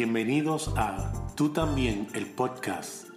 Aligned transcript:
Bienvenidos 0.00 0.70
a 0.76 1.34
Tú 1.34 1.52
también, 1.52 2.06
el 2.14 2.32
podcast. 2.32 3.08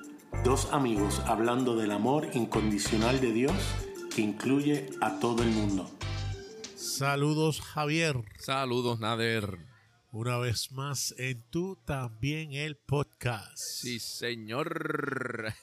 Dos 0.43 0.73
amigos 0.73 1.19
hablando 1.27 1.75
del 1.75 1.91
amor 1.91 2.29
incondicional 2.33 3.21
de 3.21 3.31
Dios 3.31 3.53
que 4.15 4.23
incluye 4.23 4.89
a 4.99 5.19
todo 5.19 5.43
el 5.43 5.51
mundo. 5.51 5.87
Saludos 6.75 7.61
Javier. 7.61 8.23
Saludos 8.39 8.99
Nader. 8.99 9.59
Una 10.11 10.39
vez 10.39 10.71
más 10.71 11.13
en 11.19 11.47
Tú 11.51 11.77
también 11.85 12.53
el 12.53 12.77
podcast. 12.77 13.59
Sí, 13.59 13.99
señor. 13.99 15.53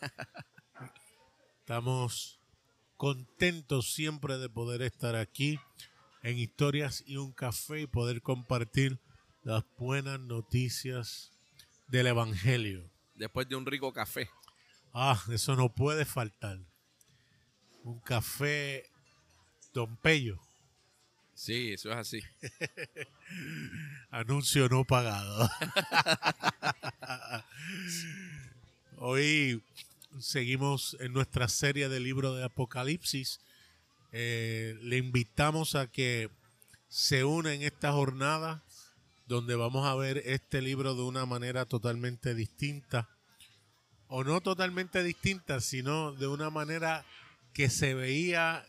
Estamos 1.59 2.39
contentos 2.97 3.93
siempre 3.93 4.39
de 4.39 4.49
poder 4.49 4.83
estar 4.83 5.17
aquí 5.17 5.59
en 6.23 6.39
Historias 6.39 7.03
y 7.05 7.17
un 7.17 7.33
Café 7.33 7.81
y 7.81 7.87
poder 7.89 8.23
compartir 8.23 9.01
las 9.43 9.65
buenas 9.77 10.21
noticias 10.21 11.33
del 11.89 12.09
Evangelio. 12.09 12.91
Después 13.15 13.49
de 13.49 13.57
un 13.57 13.67
rico 13.67 13.93
café. 13.93 14.29
Ah, 14.93 15.23
eso 15.31 15.57
no 15.57 15.75
puede 15.75 16.05
faltar. 16.05 16.59
Un 17.85 18.01
café 18.01 18.85
Don 19.73 19.97
Pello. 19.97 20.41
Sí, 21.35 21.73
eso 21.73 21.91
es 21.93 21.97
así. 21.97 22.21
Anuncio 24.11 24.69
no 24.69 24.85
pagado. 24.85 25.49
Hoy 28.97 29.63
seguimos 30.19 30.97
en 30.99 31.13
nuestra 31.13 31.49
serie 31.49 31.89
de 31.89 32.01
libro 32.01 32.35
de 32.35 32.45
Apocalipsis. 32.45 33.41
Eh, 34.11 34.77
le 34.83 34.97
invitamos 34.97 35.77
a 35.77 35.87
que 35.87 36.29
se 36.89 37.23
una 37.23 37.55
en 37.55 37.63
esta 37.63 37.93
jornada 37.93 38.65
donde 39.29 39.55
vamos 39.57 39.87
a 39.87 39.95
ver 39.95 40.23
este 40.25 40.63
libro 40.63 40.95
de 40.95 41.03
una 41.03 41.27
manera 41.27 41.67
totalmente 41.67 42.35
distinta. 42.35 43.11
O 44.09 44.25
no 44.25 44.41
totalmente 44.41 45.03
distinta, 45.03 45.61
sino 45.61 46.13
de 46.13 46.27
una 46.27 46.49
manera 46.49 47.05
que 47.53 47.69
se 47.69 47.93
veía 47.93 48.65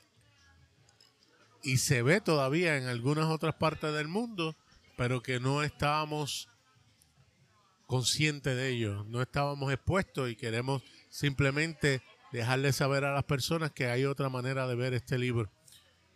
y 1.64 1.78
se 1.78 2.02
ve 2.02 2.20
todavía 2.20 2.78
en 2.78 2.88
algunas 2.88 3.28
otras 3.28 3.56
partes 3.56 3.94
del 3.94 4.10
mundo, 4.10 4.58
pero 4.98 5.22
que 5.22 5.40
no 5.40 5.64
estábamos 5.64 6.50
conscientes 7.86 8.56
de 8.56 8.70
ello, 8.70 9.06
no 9.06 9.22
estábamos 9.22 9.72
expuestos 9.72 10.30
y 10.30 10.36
queremos 10.36 10.84
simplemente 11.10 12.02
dejarle 12.34 12.74
saber 12.74 13.06
a 13.06 13.14
las 13.14 13.24
personas 13.24 13.72
que 13.72 13.88
hay 13.88 14.04
otra 14.04 14.28
manera 14.28 14.68
de 14.68 14.76
ver 14.76 14.94
este 14.94 15.18
libro. 15.18 15.50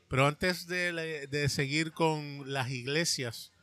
Pero 0.10 0.28
antes 0.28 0.68
de, 0.68 1.28
de 1.28 1.50
seguir 1.50 1.94
con 1.94 2.52
las 2.52 2.70
iglesias, 2.70 3.54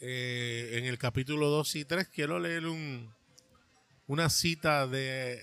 eh, 0.00 0.70
en 0.78 0.86
el 0.86 0.98
capítulo 0.98 1.48
2 1.48 1.76
y 1.76 1.84
3, 1.84 2.08
quiero 2.08 2.38
leer 2.38 2.66
un, 2.66 3.12
una 4.06 4.30
cita 4.30 4.86
de 4.86 5.42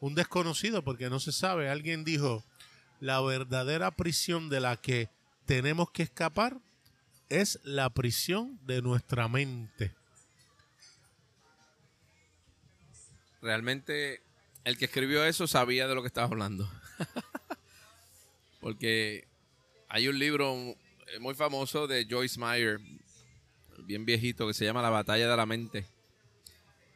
un 0.00 0.14
desconocido, 0.14 0.84
porque 0.84 1.10
no 1.10 1.20
se 1.20 1.32
sabe. 1.32 1.68
Alguien 1.68 2.04
dijo, 2.04 2.44
la 3.00 3.20
verdadera 3.20 3.90
prisión 3.90 4.48
de 4.48 4.60
la 4.60 4.76
que 4.76 5.08
tenemos 5.46 5.90
que 5.90 6.02
escapar 6.02 6.58
es 7.28 7.60
la 7.64 7.90
prisión 7.90 8.58
de 8.66 8.82
nuestra 8.82 9.28
mente. 9.28 9.94
Realmente 13.40 14.22
el 14.64 14.76
que 14.76 14.86
escribió 14.86 15.24
eso 15.24 15.46
sabía 15.46 15.88
de 15.88 15.94
lo 15.94 16.02
que 16.02 16.08
estaba 16.08 16.26
hablando. 16.26 16.70
Porque 18.60 19.26
hay 19.88 20.08
un 20.08 20.18
libro 20.18 20.76
muy 21.20 21.34
famoso 21.34 21.86
de 21.86 22.06
Joyce 22.08 22.38
Meyer, 22.38 22.80
bien 23.88 24.04
viejito, 24.04 24.46
que 24.46 24.52
se 24.52 24.66
llama 24.66 24.82
La 24.82 24.90
batalla 24.90 25.30
de 25.30 25.36
la 25.36 25.46
mente. 25.46 25.86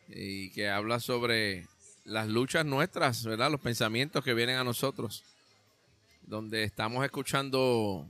Y 0.08 0.50
que 0.50 0.68
habla 0.68 1.00
sobre 1.00 1.66
las 2.04 2.28
luchas 2.28 2.66
nuestras, 2.66 3.24
¿verdad? 3.24 3.50
Los 3.50 3.62
pensamientos 3.62 4.22
que 4.22 4.34
vienen 4.34 4.56
a 4.56 4.64
nosotros. 4.64 5.24
Donde 6.20 6.64
estamos 6.64 7.02
escuchando 7.02 8.06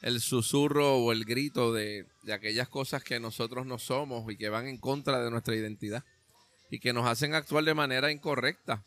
el 0.00 0.20
susurro 0.20 0.98
o 0.98 1.10
el 1.10 1.24
grito 1.24 1.72
de, 1.72 2.06
de 2.22 2.32
aquellas 2.32 2.68
cosas 2.68 3.02
que 3.02 3.18
nosotros 3.18 3.66
no 3.66 3.80
somos 3.80 4.30
y 4.30 4.36
que 4.36 4.48
van 4.48 4.68
en 4.68 4.78
contra 4.78 5.20
de 5.20 5.30
nuestra 5.30 5.56
identidad 5.56 6.04
y 6.70 6.78
que 6.78 6.92
nos 6.92 7.06
hacen 7.06 7.34
actuar 7.34 7.64
de 7.64 7.74
manera 7.74 8.12
incorrecta. 8.12 8.84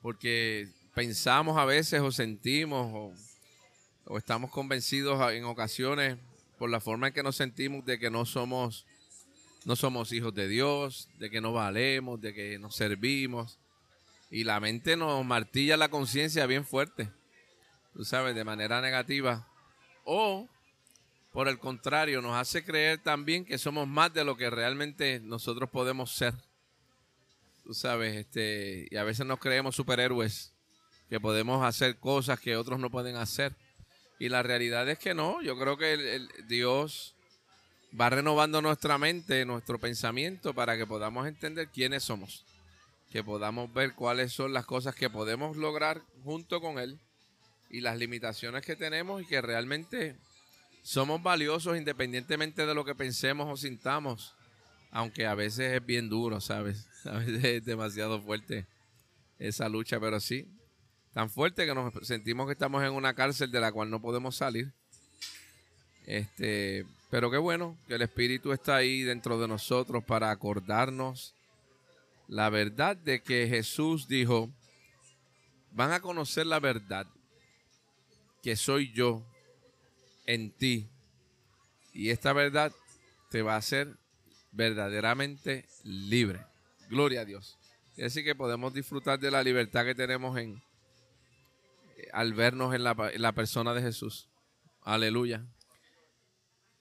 Porque 0.00 0.70
pensamos 0.94 1.58
a 1.58 1.66
veces 1.66 2.00
o 2.00 2.10
sentimos 2.10 2.90
o, 2.94 4.12
o, 4.12 4.16
estamos 4.16 4.50
convencidos 4.50 5.20
en 5.32 5.44
ocasiones 5.44 6.16
por 6.58 6.70
la 6.70 6.80
forma 6.80 7.08
en 7.08 7.14
que 7.14 7.22
nos 7.22 7.36
sentimos 7.36 7.84
de 7.84 7.98
que 7.98 8.10
no 8.10 8.24
somos 8.24 8.86
no 9.64 9.76
somos 9.76 10.12
hijos 10.12 10.34
de 10.34 10.46
Dios, 10.46 11.08
de 11.18 11.30
que 11.30 11.40
no 11.40 11.52
valemos, 11.52 12.20
de 12.20 12.34
que 12.34 12.58
nos 12.58 12.76
servimos. 12.76 13.58
Y 14.30 14.44
la 14.44 14.60
mente 14.60 14.96
nos 14.96 15.24
martilla 15.24 15.76
la 15.76 15.88
conciencia 15.88 16.46
bien 16.46 16.66
fuerte, 16.66 17.10
tú 17.94 18.04
sabes, 18.04 18.34
de 18.34 18.44
manera 18.44 18.80
negativa. 18.80 19.48
O, 20.04 20.48
por 21.32 21.48
el 21.48 21.58
contrario, 21.58 22.20
nos 22.20 22.36
hace 22.36 22.64
creer 22.64 23.02
también 23.02 23.44
que 23.44 23.58
somos 23.58 23.88
más 23.88 24.12
de 24.12 24.24
lo 24.24 24.36
que 24.36 24.50
realmente 24.50 25.20
nosotros 25.20 25.70
podemos 25.70 26.14
ser. 26.14 26.34
Tú 27.64 27.72
sabes, 27.72 28.16
este, 28.16 28.88
y 28.90 28.96
a 28.96 29.04
veces 29.04 29.24
nos 29.24 29.38
creemos 29.38 29.76
superhéroes, 29.76 30.52
que 31.08 31.20
podemos 31.20 31.64
hacer 31.64 31.98
cosas 31.98 32.38
que 32.40 32.56
otros 32.56 32.78
no 32.78 32.90
pueden 32.90 33.16
hacer. 33.16 33.56
Y 34.24 34.30
la 34.30 34.42
realidad 34.42 34.88
es 34.88 34.98
que 34.98 35.12
no, 35.12 35.42
yo 35.42 35.58
creo 35.58 35.76
que 35.76 35.92
el, 35.92 36.30
Dios 36.48 37.14
va 38.00 38.08
renovando 38.08 38.62
nuestra 38.62 38.96
mente, 38.96 39.44
nuestro 39.44 39.78
pensamiento, 39.78 40.54
para 40.54 40.78
que 40.78 40.86
podamos 40.86 41.26
entender 41.26 41.68
quiénes 41.68 42.04
somos, 42.04 42.42
que 43.12 43.22
podamos 43.22 43.70
ver 43.74 43.92
cuáles 43.92 44.32
son 44.32 44.54
las 44.54 44.64
cosas 44.64 44.94
que 44.94 45.10
podemos 45.10 45.58
lograr 45.58 46.00
junto 46.22 46.62
con 46.62 46.78
Él 46.78 46.98
y 47.68 47.82
las 47.82 47.98
limitaciones 47.98 48.64
que 48.64 48.76
tenemos 48.76 49.20
y 49.20 49.26
que 49.26 49.42
realmente 49.42 50.16
somos 50.82 51.22
valiosos 51.22 51.76
independientemente 51.76 52.64
de 52.64 52.74
lo 52.74 52.86
que 52.86 52.94
pensemos 52.94 53.46
o 53.52 53.58
sintamos, 53.58 54.32
aunque 54.90 55.26
a 55.26 55.34
veces 55.34 55.74
es 55.74 55.84
bien 55.84 56.08
duro, 56.08 56.40
¿sabes? 56.40 56.86
A 57.04 57.18
veces 57.18 57.44
es 57.44 57.64
demasiado 57.66 58.22
fuerte 58.22 58.66
esa 59.38 59.68
lucha, 59.68 60.00
pero 60.00 60.18
sí, 60.18 60.48
tan 61.14 61.30
fuerte 61.30 61.64
que 61.64 61.74
nos 61.74 61.94
sentimos 62.06 62.46
que 62.46 62.52
estamos 62.52 62.82
en 62.82 62.92
una 62.92 63.14
cárcel 63.14 63.50
de 63.52 63.60
la 63.60 63.70
cual 63.72 63.88
no 63.88 64.02
podemos 64.02 64.36
salir. 64.36 64.72
Este, 66.06 66.84
pero 67.08 67.30
qué 67.30 67.38
bueno 67.38 67.78
que 67.86 67.94
el 67.94 68.02
Espíritu 68.02 68.52
está 68.52 68.76
ahí 68.76 69.02
dentro 69.02 69.40
de 69.40 69.48
nosotros 69.48 70.04
para 70.04 70.30
acordarnos 70.30 71.34
la 72.26 72.50
verdad 72.50 72.96
de 72.96 73.22
que 73.22 73.46
Jesús 73.46 74.08
dijo, 74.08 74.50
van 75.70 75.92
a 75.92 76.00
conocer 76.00 76.46
la 76.46 76.58
verdad, 76.58 77.06
que 78.42 78.56
soy 78.56 78.92
yo 78.92 79.24
en 80.26 80.50
ti. 80.50 80.88
Y 81.92 82.10
esta 82.10 82.32
verdad 82.32 82.72
te 83.30 83.42
va 83.42 83.54
a 83.54 83.58
hacer 83.58 83.96
verdaderamente 84.50 85.66
libre. 85.84 86.40
Gloria 86.88 87.20
a 87.20 87.24
Dios. 87.24 87.56
Así 88.02 88.24
que 88.24 88.34
podemos 88.34 88.74
disfrutar 88.74 89.20
de 89.20 89.30
la 89.30 89.42
libertad 89.42 89.84
que 89.84 89.94
tenemos 89.94 90.36
en 90.38 90.60
al 92.12 92.34
vernos 92.34 92.74
en 92.74 92.84
la, 92.84 92.96
en 93.12 93.22
la 93.22 93.32
persona 93.32 93.74
de 93.74 93.82
Jesús. 93.82 94.28
Aleluya. 94.82 95.46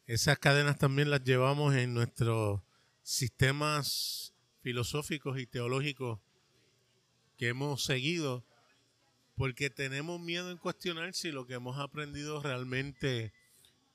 Esas 0.06 0.38
cadenas 0.38 0.78
también 0.78 1.09
las 1.09 1.24
llevamos 1.24 1.75
en 1.75 1.94
nuestros 1.94 2.62
sistemas 3.01 4.34
filosóficos 4.62 5.40
y 5.40 5.46
teológicos 5.46 6.19
que 7.38 7.50
hemos 7.50 7.84
seguido 7.84 8.46
porque 9.35 9.69
tenemos 9.69 10.19
miedo 10.19 10.51
en 10.51 10.57
cuestionar 10.57 11.13
si 11.13 11.31
lo 11.31 11.47
que 11.47 11.56
hemos 11.56 11.80
aprendido 11.80 12.41
realmente 12.41 13.34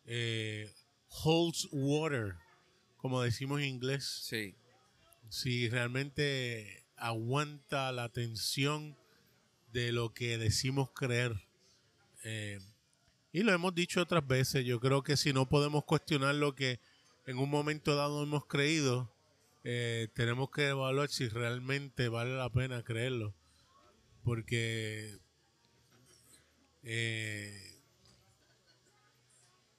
eh, 0.04 0.72
holds 1.08 1.68
water, 1.70 2.34
como 2.96 3.22
decimos 3.22 3.60
en 3.60 3.66
inglés. 3.66 4.04
Sí. 4.24 4.56
Si 5.28 5.68
realmente 5.68 6.84
aguanta 6.96 7.92
la 7.92 8.08
tensión 8.08 8.96
de 9.72 9.92
lo 9.92 10.14
que 10.14 10.38
decimos 10.38 10.90
creer. 10.92 11.46
Eh, 12.24 12.60
y 13.32 13.42
lo 13.42 13.52
hemos 13.52 13.74
dicho 13.74 14.00
otras 14.00 14.26
veces, 14.26 14.64
yo 14.64 14.80
creo 14.80 15.02
que 15.02 15.16
si 15.16 15.32
no 15.32 15.48
podemos 15.48 15.84
cuestionar 15.84 16.34
lo 16.34 16.54
que 16.54 16.80
en 17.26 17.38
un 17.38 17.50
momento 17.50 17.94
dado 17.94 18.22
hemos 18.22 18.46
creído, 18.46 19.12
eh, 19.64 20.08
tenemos 20.14 20.50
que 20.50 20.68
evaluar 20.68 21.08
si 21.08 21.28
realmente 21.28 22.08
vale 22.08 22.36
la 22.36 22.50
pena 22.50 22.82
creerlo. 22.82 23.34
Porque 24.24 25.18
eh, 26.82 27.78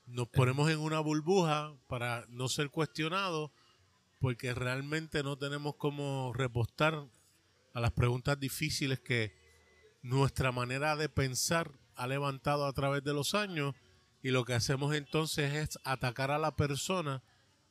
nos 0.06 0.28
ponemos 0.30 0.70
en 0.70 0.80
una 0.80 1.00
burbuja 1.00 1.76
para 1.88 2.26
no 2.30 2.48
ser 2.50 2.70
cuestionados 2.70 3.52
porque 4.20 4.54
realmente 4.54 5.24
no 5.24 5.38
tenemos 5.38 5.76
cómo 5.76 6.34
repostar 6.34 7.08
a 7.74 7.80
las 7.80 7.92
preguntas 7.92 8.40
difíciles 8.40 9.00
que 9.00 9.39
nuestra 10.02 10.52
manera 10.52 10.96
de 10.96 11.10
pensar 11.10 11.72
ha 11.96 12.08
levantado 12.08 12.66
a 12.66 12.74
través 12.74 13.04
de 13.04 13.14
los 13.14 13.36
años 13.36 13.76
y 14.22 14.32
lo 14.32 14.46
que 14.46 14.54
hacemos 14.54 14.96
entonces 14.96 15.54
es 15.54 15.80
atacar 15.84 16.32
a 16.32 16.38
la 16.38 16.56
persona 16.56 17.22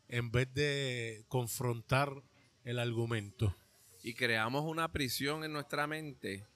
en 0.09 0.31
vez 0.31 0.53
de 0.55 1.25
confrontar 1.29 2.23
el 2.65 2.79
argumento. 2.79 3.55
Y 4.03 4.15
creamos 4.15 4.65
una 4.65 4.91
prisión 4.93 5.45
en 5.45 5.53
nuestra 5.53 5.87
mente 5.87 6.47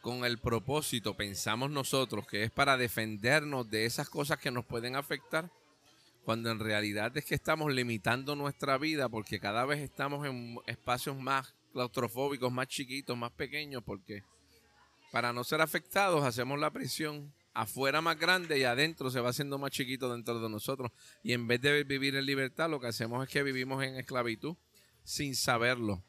con 0.00 0.24
el 0.24 0.38
propósito, 0.38 1.16
pensamos 1.16 1.70
nosotros, 1.70 2.26
que 2.26 2.42
es 2.42 2.50
para 2.50 2.76
defendernos 2.76 3.70
de 3.70 3.86
esas 3.86 4.08
cosas 4.10 4.38
que 4.38 4.50
nos 4.50 4.64
pueden 4.64 4.96
afectar, 4.96 5.50
cuando 6.24 6.50
en 6.50 6.58
realidad 6.58 7.16
es 7.16 7.24
que 7.24 7.34
estamos 7.34 7.72
limitando 7.72 8.36
nuestra 8.36 8.76
vida 8.76 9.08
porque 9.08 9.40
cada 9.40 9.64
vez 9.64 9.80
estamos 9.80 10.26
en 10.26 10.58
espacios 10.66 11.16
más 11.16 11.54
claustrofóbicos, 11.72 12.52
más 12.52 12.68
chiquitos, 12.68 13.16
más 13.16 13.32
pequeños, 13.32 13.82
porque 13.82 14.22
para 15.14 15.32
no 15.32 15.44
ser 15.44 15.60
afectados 15.60 16.24
hacemos 16.24 16.58
la 16.58 16.72
prisión 16.72 17.32
afuera 17.52 18.00
más 18.00 18.18
grande 18.18 18.58
y 18.58 18.64
adentro 18.64 19.12
se 19.12 19.20
va 19.20 19.30
haciendo 19.30 19.58
más 19.58 19.70
chiquito 19.70 20.12
dentro 20.12 20.40
de 20.40 20.48
nosotros. 20.48 20.90
Y 21.22 21.34
en 21.34 21.46
vez 21.46 21.60
de 21.60 21.84
vivir 21.84 22.16
en 22.16 22.26
libertad, 22.26 22.68
lo 22.68 22.80
que 22.80 22.88
hacemos 22.88 23.22
es 23.22 23.32
que 23.32 23.44
vivimos 23.44 23.84
en 23.84 23.94
esclavitud 23.94 24.56
sin 25.04 25.36
saberlo. 25.36 26.02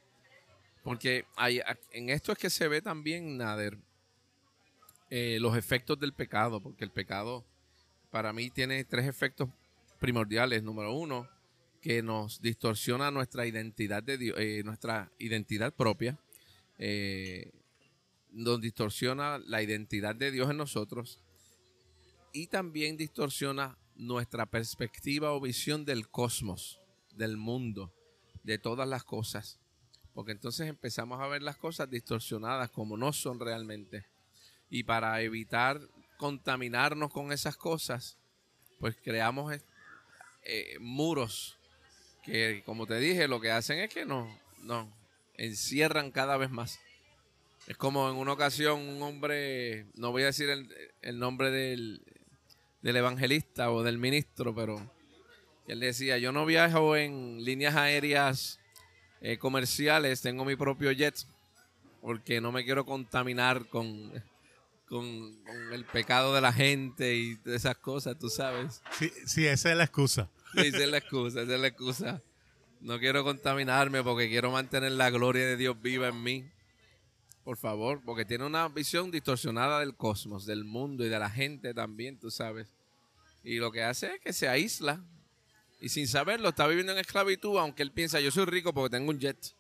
Porque 0.83 1.25
hay, 1.35 1.61
en 1.91 2.09
esto 2.09 2.31
es 2.31 2.39
que 2.39 2.49
se 2.49 2.67
ve 2.67 2.81
también, 2.81 3.37
Nader, 3.37 3.77
eh, 5.11 5.37
los 5.39 5.55
efectos 5.55 5.99
del 5.99 6.13
pecado, 6.13 6.59
porque 6.59 6.83
el 6.83 6.89
pecado 6.89 7.45
para 8.09 8.33
mí 8.33 8.49
tiene 8.49 8.85
tres 8.85 9.05
efectos 9.05 9.49
primordiales. 9.99 10.63
Número 10.63 10.93
uno, 10.93 11.29
que 11.79 12.01
nos 12.01 12.41
distorsiona 12.41 13.11
nuestra 13.11 13.45
identidad 13.45 14.01
de 14.01 14.17
Dios, 14.17 14.39
eh, 14.39 14.63
nuestra 14.65 15.11
identidad 15.19 15.75
propia, 15.75 16.17
eh, 16.79 17.51
nos 18.35 18.59
distorsiona 18.59 19.39
la 19.39 19.63
identidad 19.63 20.13
de 20.13 20.29
Dios 20.29 20.49
en 20.49 20.57
nosotros 20.57 21.21
y 22.33 22.47
también 22.47 22.97
distorsiona 22.97 23.77
nuestra 23.95 24.45
perspectiva 24.45 25.31
o 25.31 25.39
visión 25.39 25.85
del 25.85 26.09
cosmos, 26.09 26.81
del 27.13 27.37
mundo, 27.37 27.93
de 28.43 28.57
todas 28.57 28.87
las 28.89 29.05
cosas. 29.05 29.57
Porque 30.13 30.33
entonces 30.33 30.67
empezamos 30.67 31.21
a 31.21 31.27
ver 31.27 31.41
las 31.41 31.55
cosas 31.55 31.89
distorsionadas 31.89 32.69
como 32.71 32.97
no 32.97 33.13
son 33.13 33.39
realmente. 33.39 34.05
Y 34.69 34.83
para 34.83 35.21
evitar 35.21 35.79
contaminarnos 36.17 37.13
con 37.13 37.31
esas 37.31 37.55
cosas, 37.55 38.17
pues 38.79 38.97
creamos 39.01 39.57
eh, 40.43 40.77
muros 40.81 41.57
que, 42.21 42.63
como 42.65 42.85
te 42.85 42.99
dije, 42.99 43.29
lo 43.29 43.39
que 43.39 43.51
hacen 43.51 43.79
es 43.79 43.93
que 43.93 44.05
nos, 44.05 44.27
nos 44.59 44.89
encierran 45.37 46.11
cada 46.11 46.35
vez 46.35 46.49
más. 46.49 46.79
Es 47.67 47.77
como 47.77 48.09
en 48.09 48.15
una 48.15 48.33
ocasión 48.33 48.79
un 48.79 49.01
hombre, 49.01 49.87
no 49.95 50.11
voy 50.11 50.23
a 50.23 50.27
decir 50.27 50.49
el 51.01 51.19
nombre 51.19 51.49
del, 51.49 52.03
del 52.85 52.97
evangelista 52.97 53.71
o 53.71 53.81
del 53.81 53.97
ministro, 53.97 54.53
pero 54.53 54.91
él 55.67 55.79
decía, 55.79 56.19
yo 56.19 56.31
no 56.31 56.45
viajo 56.45 56.95
en 56.95 57.43
líneas 57.43 57.75
aéreas 57.75 58.59
eh, 59.21 59.39
comerciales, 59.39 60.21
tengo 60.21 60.45
mi 60.45 60.55
propio 60.55 60.91
jet, 60.91 61.15
porque 62.01 62.39
no 62.39 62.51
me 62.51 62.63
quiero 62.63 62.85
contaminar 62.85 63.67
con, 63.69 64.11
con, 64.87 65.35
el 65.71 65.83
pecado 65.85 66.35
de 66.35 66.41
la 66.41 66.53
gente 66.53 67.15
y 67.15 67.39
esas 67.45 67.75
cosas, 67.77 68.19
tú 68.19 68.29
sabes. 68.29 68.83
Sí, 68.91 69.11
sí, 69.25 69.47
esa 69.47 69.71
es 69.71 69.77
la 69.77 69.85
excusa. 69.85 70.29
esa 70.53 70.83
es 70.83 70.87
la 70.87 70.97
excusa, 70.97 71.41
esa 71.41 71.55
es 71.55 71.59
la 71.59 71.67
excusa. 71.67 72.21
No 72.81 72.99
quiero 72.99 73.23
contaminarme 73.23 74.03
porque 74.03 74.29
quiero 74.29 74.51
mantener 74.51 74.91
la 74.91 75.09
gloria 75.09 75.47
de 75.47 75.57
Dios 75.57 75.81
viva 75.81 76.09
en 76.09 76.21
mí. 76.21 76.45
Por 77.45 77.57
favor, 77.57 78.01
porque 78.03 78.25
tiene 78.25 78.43
una 78.43 78.67
visión 78.67 79.11
distorsionada 79.11 79.79
del 79.79 79.95
cosmos, 79.95 80.47
del 80.47 80.65
mundo 80.65 81.05
y 81.05 81.09
de 81.09 81.19
la 81.19 81.29
gente 81.29 81.75
también, 81.75 82.17
tú 82.17 82.31
sabes. 82.31 82.67
Y 83.43 83.57
lo 83.57 83.71
que 83.71 83.83
hace 83.83 84.15
es 84.15 84.19
que 84.19 84.33
se 84.33 84.47
aísla. 84.47 85.05
Y 85.79 85.89
sin 85.89 86.07
saberlo, 86.07 86.49
está 86.49 86.65
viviendo 86.65 86.91
en 86.91 86.97
esclavitud, 86.97 87.59
aunque 87.59 87.83
él 87.83 87.91
piensa, 87.91 88.19
yo 88.19 88.31
soy 88.31 88.45
rico 88.45 88.73
porque 88.73 88.97
tengo 88.97 89.11
un 89.11 89.19
jet. 89.19 89.55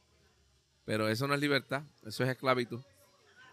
Pero 0.83 1.07
eso 1.09 1.27
no 1.27 1.35
es 1.35 1.39
libertad, 1.39 1.83
eso 2.03 2.23
es 2.23 2.31
esclavitud. 2.31 2.81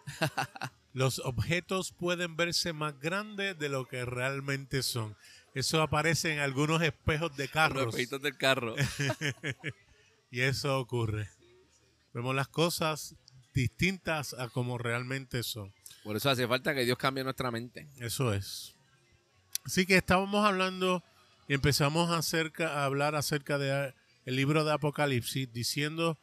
Los 0.95 1.19
objetos 1.19 1.93
pueden 1.93 2.35
verse 2.35 2.73
más 2.73 2.99
grandes 2.99 3.59
de 3.59 3.69
lo 3.69 3.87
que 3.87 4.07
realmente 4.07 4.83
son. 4.83 5.15
Eso 5.55 5.83
aparece 5.83 6.33
en 6.33 6.39
algunos 6.39 6.81
espejos 6.81 7.37
de 7.37 7.49
carros. 7.49 7.85
Los 7.85 7.95
espejitos 7.95 8.23
del 8.23 8.39
carro. 8.39 8.77
y 10.31 10.41
eso 10.41 10.79
ocurre. 10.79 11.29
Vemos 12.15 12.35
las 12.35 12.49
cosas 12.49 13.15
distintas 13.53 14.35
a 14.35 14.49
como 14.49 14.79
realmente 14.79 15.43
son. 15.43 15.73
Por 16.05 16.17
eso 16.17 16.31
hace 16.31 16.47
falta 16.49 16.75
que 16.75 16.85
Dios 16.85 16.99
cambie 16.99 17.25
nuestra 17.25 17.51
mente. 17.51 17.89
Eso 17.99 18.33
es. 18.33 18.75
Así 19.65 19.87
que 19.87 19.97
estábamos 19.97 20.45
hablando 20.45 21.05
y 21.49 21.55
empezamos 21.55 22.11
acerca, 22.11 22.81
a 22.81 22.85
hablar 22.85 23.15
acerca 23.15 23.59
del 23.59 23.95
el 24.25 24.37
libro 24.37 24.65
de 24.65 24.73
Apocalipsis, 24.73 25.53
diciendo 25.53 26.19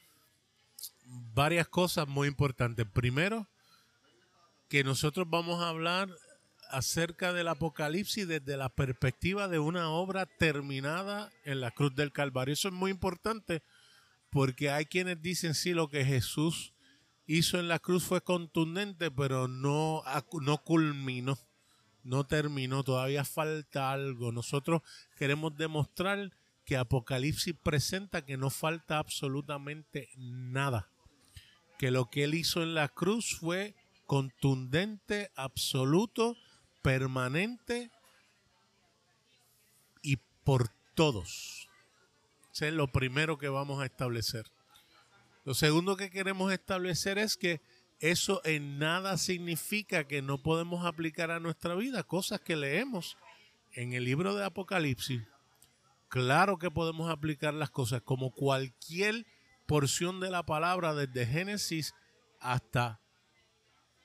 varias 1.34 1.68
cosas 1.68 2.08
muy 2.08 2.28
importantes. 2.28 2.86
Primero, 2.86 3.48
que 4.70 4.84
nosotros 4.84 5.28
vamos 5.30 5.62
a 5.62 5.70
hablar 5.70 6.10
acerca 6.70 7.34
del 7.34 7.48
Apocalipsis 7.48 8.28
desde 8.28 8.56
la 8.56 8.70
perspectiva 8.70 9.48
de 9.48 9.60
una 9.60 9.90
obra 9.90 10.26
terminada 10.26 11.32
en 11.44 11.62
la 11.62 11.72
cruz 11.72 11.96
del 11.96 12.12
Calvario. 12.12 12.54
Eso 12.54 12.68
es 12.68 12.74
muy 12.74 12.92
importante 12.92 13.64
porque 14.30 14.70
hay 14.70 14.86
quienes 14.86 15.22
dicen 15.22 15.56
sí, 15.56 15.74
lo 15.74 15.90
que 15.90 16.06
Jesús 16.06 16.74
hizo 17.38 17.60
en 17.60 17.68
la 17.68 17.80
cruz 17.80 18.04
fue 18.04 18.22
contundente, 18.22 19.12
pero 19.12 19.48
no, 19.48 20.04
no 20.42 20.58
culminó 20.64 21.38
no 22.04 22.26
terminó, 22.26 22.84
todavía 22.84 23.24
falta 23.26 23.92
algo. 23.92 24.32
Nosotros 24.32 24.82
queremos 25.16 25.56
demostrar 25.58 26.32
que 26.66 26.78
Apocalipsis 26.78 27.56
presenta 27.62 28.26
que 28.26 28.38
no 28.38 28.50
falta 28.50 29.00
absolutamente 29.00 30.10
nada. 30.18 30.90
Que 31.78 31.92
lo 31.92 32.10
que 32.10 32.26
él 32.26 32.34
hizo 32.34 32.64
en 32.64 32.74
la 32.74 32.88
cruz 32.90 33.38
fue 33.40 33.76
contundente, 34.06 35.32
absoluto, 35.36 36.36
permanente 36.82 37.92
y 40.02 40.18
por 40.44 40.70
todos. 40.96 41.70
Ese 42.52 42.70
es 42.70 42.74
lo 42.74 42.88
primero 42.92 43.38
que 43.38 43.50
vamos 43.50 43.82
a 43.82 43.86
establecer. 43.86 44.46
Lo 45.46 45.54
segundo 45.54 45.98
que 45.98 46.10
queremos 46.10 46.52
establecer 46.52 47.18
es 47.18 47.38
que 47.38 47.62
eso 48.00 48.42
en 48.46 48.80
nada 48.80 49.18
significa 49.18 50.06
que 50.06 50.22
no 50.22 50.42
podemos 50.42 50.86
aplicar 50.86 51.32
a 51.32 51.40
nuestra 51.40 51.76
vida 51.76 52.04
cosas 52.04 52.40
que 52.40 52.56
leemos 52.56 53.18
en 53.74 53.94
el 53.94 54.06
libro 54.06 54.36
de 54.36 54.46
Apocalipsis. 54.46 55.22
Claro 56.08 56.58
que 56.58 56.72
podemos 56.72 57.10
aplicar 57.10 57.54
las 57.54 57.70
cosas 57.70 58.02
como 58.02 58.32
cualquier 58.32 59.26
porción 59.68 60.20
de 60.20 60.32
la 60.32 60.44
palabra 60.44 60.96
desde 60.96 61.28
Génesis 61.28 61.94
hasta, 62.40 63.00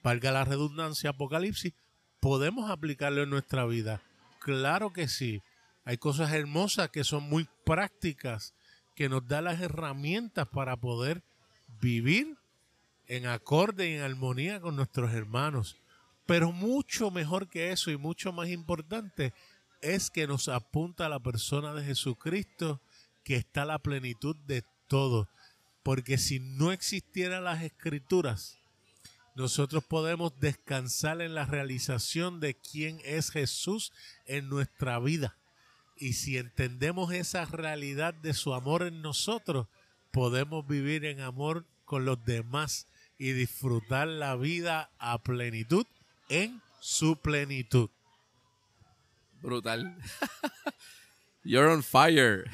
valga 0.03 0.31
la 0.31 0.45
redundancia, 0.45 1.11
Apocalipsis, 1.11 1.73
podemos 2.21 2.71
aplicarlo 2.71 3.23
en 3.23 3.31
nuestra 3.31 3.65
vida. 3.65 4.03
Claro 4.41 4.93
que 4.93 5.09
sí. 5.09 5.43
Hay 5.85 5.99
cosas 5.99 6.33
hermosas 6.33 6.91
que 6.91 7.05
son 7.05 7.23
muy 7.23 7.49
prácticas, 7.65 8.55
que 8.95 9.09
nos 9.09 9.27
da 9.27 9.41
las 9.41 9.61
herramientas 9.61 10.49
para 10.49 10.77
poder 10.77 11.23
vivir 11.81 12.37
en 13.07 13.27
acorde 13.27 13.91
y 13.91 13.95
en 13.95 14.03
armonía 14.03 14.61
con 14.61 14.77
nuestros 14.77 15.13
hermanos. 15.13 15.77
Pero 16.27 16.53
mucho 16.53 17.11
mejor 17.11 17.49
que 17.49 17.73
eso 17.73 17.91
y 17.91 17.97
mucho 17.97 18.33
más 18.33 18.49
importante 18.49 19.35
es 19.83 20.11
que 20.11 20.27
nos 20.27 20.49
apunta 20.49 21.07
a 21.07 21.11
la 21.11 21.21
persona 21.21 21.75
de 21.75 21.85
Jesucristo 21.85 22.81
que 23.23 23.37
está 23.37 23.65
la 23.65 23.79
plenitud 23.79 24.37
de 24.47 24.65
todo. 24.89 25.29
Porque 25.83 26.17
si 26.17 26.41
no 26.41 26.73
existieran 26.73 27.45
las 27.45 27.63
escrituras, 27.63 28.59
nosotros 29.35 29.85
podemos 29.85 30.39
descansar 30.41 31.21
en 31.21 31.35
la 31.35 31.45
realización 31.45 32.41
de 32.41 32.55
quién 32.55 33.01
es 33.05 33.31
Jesús 33.31 33.93
en 34.27 34.49
nuestra 34.49 34.99
vida. 34.99 35.37
Y 35.97 36.15
si 36.15 36.39
entendemos 36.39 37.13
esa 37.13 37.45
realidad 37.45 38.15
de 38.15 38.35
su 38.35 38.55
amor 38.55 38.83
en 38.83 39.03
nosotros, 39.03 39.69
podemos 40.11 40.67
vivir 40.67 41.05
en 41.05 41.21
amor 41.21 41.67
con 41.85 42.05
los 42.05 42.25
demás 42.25 42.89
y 43.19 43.33
disfrutar 43.33 44.09
la 44.09 44.37
vida 44.37 44.91
a 44.99 45.23
plenitud 45.23 45.87
en 46.29 46.61
su 46.81 47.17
plenitud. 47.17 47.91
Brutal. 49.41 49.97
You're 51.45 51.71
on 51.71 51.83
fire. 51.83 52.45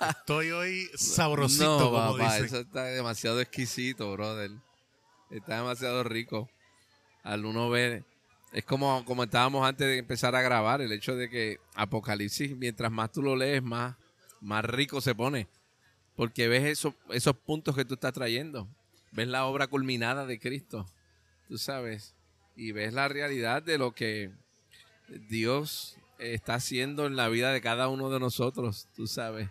Estoy 0.00 0.50
hoy 0.50 0.90
sabrosito, 0.96 1.78
no, 1.78 1.90
como 1.90 2.16
papá, 2.18 2.38
Eso 2.38 2.60
está 2.60 2.84
demasiado 2.84 3.40
exquisito, 3.40 4.12
brother. 4.12 4.50
Está 5.30 5.56
demasiado 5.56 6.02
rico. 6.04 6.50
Al 7.22 7.44
uno 7.44 7.70
ver, 7.70 8.04
es 8.54 8.64
como 8.64 9.04
comentábamos 9.04 9.66
antes 9.66 9.88
de 9.88 9.98
empezar 9.98 10.36
a 10.36 10.42
grabar, 10.42 10.80
el 10.80 10.92
hecho 10.92 11.16
de 11.16 11.28
que 11.28 11.58
Apocalipsis, 11.74 12.56
mientras 12.56 12.90
más 12.90 13.10
tú 13.10 13.20
lo 13.20 13.34
lees, 13.34 13.60
más, 13.60 13.96
más 14.40 14.64
rico 14.64 15.00
se 15.00 15.12
pone. 15.12 15.48
Porque 16.14 16.46
ves 16.46 16.64
eso, 16.64 16.94
esos 17.10 17.36
puntos 17.36 17.74
que 17.74 17.84
tú 17.84 17.94
estás 17.94 18.12
trayendo 18.12 18.68
ves 19.10 19.26
la 19.26 19.46
obra 19.46 19.66
culminada 19.66 20.24
de 20.24 20.38
Cristo, 20.38 20.86
tú 21.48 21.58
sabes, 21.58 22.14
y 22.54 22.70
ves 22.70 22.92
la 22.92 23.08
realidad 23.08 23.60
de 23.62 23.76
lo 23.76 23.92
que 23.92 24.30
Dios 25.28 25.96
está 26.18 26.54
haciendo 26.54 27.06
en 27.06 27.16
la 27.16 27.28
vida 27.28 27.52
de 27.52 27.60
cada 27.60 27.88
uno 27.88 28.08
de 28.08 28.20
nosotros, 28.20 28.88
tú 28.94 29.08
sabes. 29.08 29.48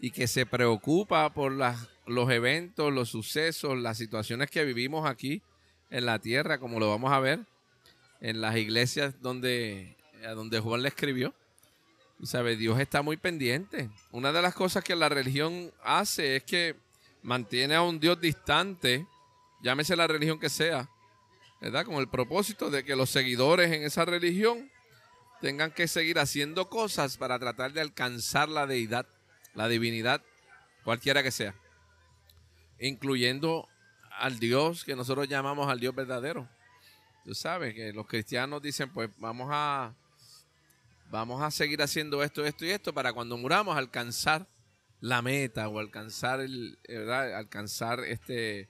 y 0.00 0.10
que 0.10 0.26
se 0.26 0.44
preocupa 0.44 1.32
por 1.32 1.52
las, 1.52 1.88
los 2.06 2.30
eventos, 2.30 2.92
los 2.92 3.10
sucesos, 3.10 3.78
las 3.78 3.98
situaciones 3.98 4.50
que 4.50 4.64
vivimos 4.64 5.08
aquí 5.08 5.42
en 5.90 6.06
la 6.06 6.18
tierra, 6.18 6.58
como 6.58 6.80
lo 6.80 6.88
vamos 6.88 7.12
a 7.12 7.20
ver 7.20 7.46
en 8.20 8.40
las 8.40 8.56
iglesias 8.56 9.20
donde, 9.20 9.96
a 10.24 10.30
donde 10.30 10.60
Juan 10.60 10.82
le 10.82 10.88
escribió. 10.88 11.34
¿Sabe? 12.22 12.56
Dios 12.56 12.80
está 12.80 13.02
muy 13.02 13.18
pendiente. 13.18 13.90
Una 14.10 14.32
de 14.32 14.40
las 14.40 14.54
cosas 14.54 14.82
que 14.82 14.96
la 14.96 15.08
religión 15.08 15.70
hace 15.82 16.36
es 16.36 16.44
que 16.44 16.76
mantiene 17.22 17.74
a 17.74 17.82
un 17.82 18.00
Dios 18.00 18.20
distante, 18.20 19.06
llámese 19.62 19.96
la 19.96 20.06
religión 20.06 20.38
que 20.38 20.48
sea, 20.48 20.88
¿verdad? 21.60 21.84
Con 21.84 21.96
el 21.96 22.08
propósito 22.08 22.70
de 22.70 22.84
que 22.84 22.96
los 22.96 23.10
seguidores 23.10 23.70
en 23.72 23.82
esa 23.82 24.04
religión 24.04 24.70
tengan 25.40 25.72
que 25.72 25.88
seguir 25.88 26.18
haciendo 26.18 26.70
cosas 26.70 27.16
para 27.16 27.38
tratar 27.38 27.72
de 27.72 27.80
alcanzar 27.80 28.48
la 28.48 28.66
deidad, 28.66 29.06
la 29.54 29.68
divinidad, 29.68 30.22
cualquiera 30.84 31.22
que 31.22 31.30
sea, 31.30 31.54
incluyendo 32.78 33.68
al 34.18 34.38
Dios 34.38 34.84
que 34.84 34.96
nosotros 34.96 35.28
llamamos 35.28 35.68
al 35.68 35.80
Dios 35.80 35.94
verdadero. 35.94 36.48
Tú 37.26 37.34
sabes 37.34 37.74
que 37.74 37.92
los 37.92 38.06
cristianos 38.06 38.62
dicen, 38.62 38.88
pues 38.92 39.10
vamos 39.18 39.48
a 39.50 39.92
vamos 41.10 41.42
a 41.42 41.50
seguir 41.50 41.82
haciendo 41.82 42.22
esto, 42.22 42.44
esto 42.44 42.64
y 42.64 42.70
esto 42.70 42.94
para 42.94 43.12
cuando 43.12 43.36
muramos 43.36 43.76
alcanzar 43.76 44.46
la 45.00 45.22
meta 45.22 45.66
o 45.66 45.80
alcanzar 45.80 46.38
el, 46.38 46.78
alcanzar 46.88 47.98
este 48.04 48.68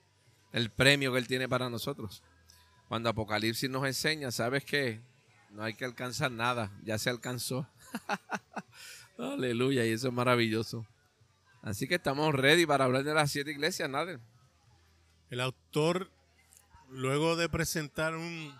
el 0.54 0.70
premio 0.70 1.12
que 1.12 1.18
él 1.18 1.28
tiene 1.28 1.50
para 1.50 1.68
nosotros. 1.68 2.22
Cuando 2.88 3.10
Apocalipsis 3.10 3.68
nos 3.68 3.84
enseña, 3.84 4.30
¿sabes 4.30 4.64
qué? 4.64 5.02
No 5.50 5.62
hay 5.62 5.74
que 5.74 5.84
alcanzar 5.84 6.30
nada, 6.30 6.72
ya 6.82 6.96
se 6.96 7.10
alcanzó. 7.10 7.68
Aleluya, 9.18 9.84
y 9.84 9.90
eso 9.90 10.08
es 10.08 10.14
maravilloso. 10.14 10.86
Así 11.60 11.86
que 11.86 11.96
estamos 11.96 12.34
ready 12.34 12.64
para 12.64 12.86
hablar 12.86 13.04
de 13.04 13.12
las 13.12 13.30
siete 13.30 13.50
iglesias, 13.50 13.90
Nader. 13.90 14.18
El 15.28 15.42
autor, 15.42 16.10
luego 16.90 17.36
de 17.36 17.48
presentar 17.48 18.14
un 18.14 18.54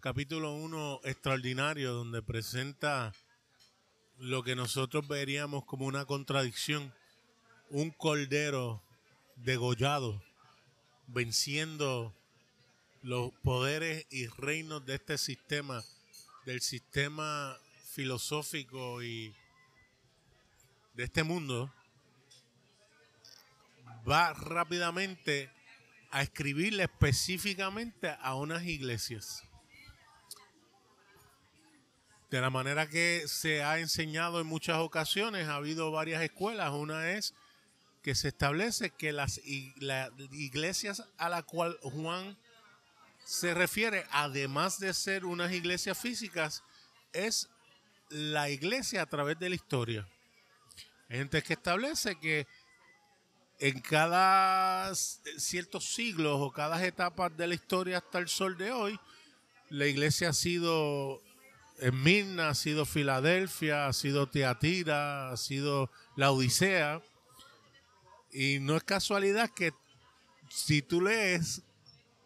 capítulo 0.00 0.54
1 0.54 1.00
extraordinario 1.04 1.92
donde 1.92 2.22
presenta 2.22 3.12
lo 4.18 4.42
que 4.42 4.54
nosotros 4.54 5.06
veríamos 5.08 5.64
como 5.64 5.86
una 5.86 6.04
contradicción, 6.04 6.92
un 7.70 7.90
cordero 7.90 8.82
degollado, 9.36 10.22
venciendo 11.06 12.14
los 13.02 13.32
poderes 13.42 14.06
y 14.10 14.26
reinos 14.26 14.84
de 14.84 14.96
este 14.96 15.18
sistema, 15.18 15.82
del 16.44 16.60
sistema 16.60 17.56
filosófico 17.92 19.02
y 19.02 19.34
de 20.94 21.04
este 21.04 21.22
mundo, 21.22 21.72
va 24.08 24.34
rápidamente 24.34 25.50
a 26.12 26.22
escribirle 26.22 26.84
específicamente 26.84 28.14
a 28.20 28.34
unas 28.34 28.62
iglesias. 28.64 29.42
De 32.30 32.40
la 32.40 32.50
manera 32.50 32.88
que 32.88 33.24
se 33.26 33.62
ha 33.62 33.78
enseñado 33.78 34.40
en 34.40 34.46
muchas 34.46 34.76
ocasiones, 34.76 35.48
ha 35.48 35.56
habido 35.56 35.90
varias 35.90 36.22
escuelas. 36.22 36.70
Una 36.70 37.12
es 37.12 37.34
que 38.02 38.14
se 38.14 38.28
establece 38.28 38.90
que 38.90 39.12
las, 39.12 39.40
iglesias 39.44 41.02
a 41.16 41.30
la 41.30 41.42
cual 41.42 41.78
Juan 41.82 42.36
se 43.24 43.54
refiere, 43.54 44.04
además 44.10 44.78
de 44.80 44.92
ser 44.92 45.24
unas 45.24 45.52
iglesias 45.52 45.98
físicas, 45.98 46.62
es 47.14 47.48
la 48.10 48.50
iglesia 48.50 49.00
a 49.02 49.06
través 49.06 49.38
de 49.38 49.48
la 49.48 49.54
historia. 49.54 50.06
Hay 51.08 51.18
gente 51.18 51.42
que 51.42 51.54
establece 51.54 52.18
que 52.18 52.46
en 53.62 53.78
cada 53.78 54.92
ciertos 54.92 55.94
siglos 55.94 56.38
o 56.40 56.50
cada 56.50 56.84
etapa 56.84 57.30
de 57.30 57.46
la 57.46 57.54
historia 57.54 57.98
hasta 57.98 58.18
el 58.18 58.26
sol 58.28 58.58
de 58.58 58.72
hoy, 58.72 58.98
la 59.70 59.86
iglesia 59.86 60.30
ha 60.30 60.32
sido 60.32 61.22
en 61.78 62.02
Mirna, 62.02 62.48
ha 62.48 62.54
sido 62.56 62.84
Filadelfia, 62.84 63.86
ha 63.86 63.92
sido 63.92 64.28
Teatira, 64.28 65.30
ha 65.30 65.36
sido 65.36 65.92
la 66.16 66.32
Odisea. 66.32 67.02
Y 68.32 68.58
no 68.58 68.76
es 68.76 68.82
casualidad 68.82 69.48
que 69.50 69.72
si 70.48 70.82
tú 70.82 71.00
lees 71.00 71.62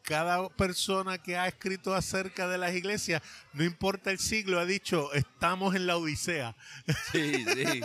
cada 0.06 0.48
persona 0.50 1.18
que 1.18 1.36
ha 1.36 1.48
escrito 1.48 1.92
acerca 1.92 2.46
de 2.46 2.58
las 2.58 2.74
iglesias, 2.74 3.22
no 3.52 3.64
importa 3.64 4.12
el 4.12 4.20
siglo, 4.20 4.60
ha 4.60 4.64
dicho, 4.64 5.12
estamos 5.12 5.74
en 5.74 5.88
la 5.88 5.96
Odisea. 5.96 6.56
Sí, 7.10 7.44
sí. 7.44 7.80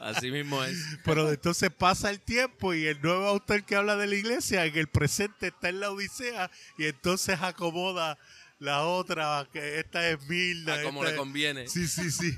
Así 0.00 0.32
mismo 0.32 0.64
es. 0.64 0.76
Pero 1.04 1.30
entonces 1.30 1.70
pasa 1.70 2.10
el 2.10 2.20
tiempo 2.20 2.74
y 2.74 2.86
el 2.86 3.00
nuevo 3.00 3.26
autor 3.26 3.64
que 3.64 3.76
habla 3.76 3.94
de 3.94 4.08
la 4.08 4.16
iglesia 4.16 4.66
en 4.66 4.76
el 4.76 4.88
presente 4.88 5.48
está 5.48 5.68
en 5.68 5.78
la 5.78 5.92
Odisea 5.92 6.50
y 6.78 6.86
entonces 6.86 7.38
acomoda 7.40 8.18
la 8.58 8.82
otra, 8.82 9.48
que 9.52 9.78
esta 9.78 10.08
es 10.08 10.20
Milna. 10.28 10.82
como 10.82 11.04
le 11.04 11.14
conviene. 11.14 11.68
Sí, 11.68 11.86
sí, 11.86 12.10
sí. 12.10 12.36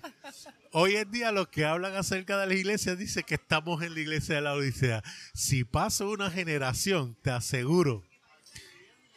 Hoy 0.72 0.96
en 0.96 1.10
día 1.10 1.32
los 1.32 1.48
que 1.48 1.64
hablan 1.64 1.96
acerca 1.96 2.36
de 2.36 2.46
la 2.46 2.54
iglesia 2.54 2.94
dicen 2.94 3.22
que 3.26 3.36
estamos 3.36 3.82
en 3.82 3.94
la 3.94 4.00
iglesia 4.00 4.34
de 4.34 4.42
la 4.42 4.52
Odisea. 4.52 5.02
Si 5.32 5.64
pasa 5.64 6.04
una 6.04 6.30
generación, 6.30 7.16
te 7.22 7.30
aseguro 7.30 8.07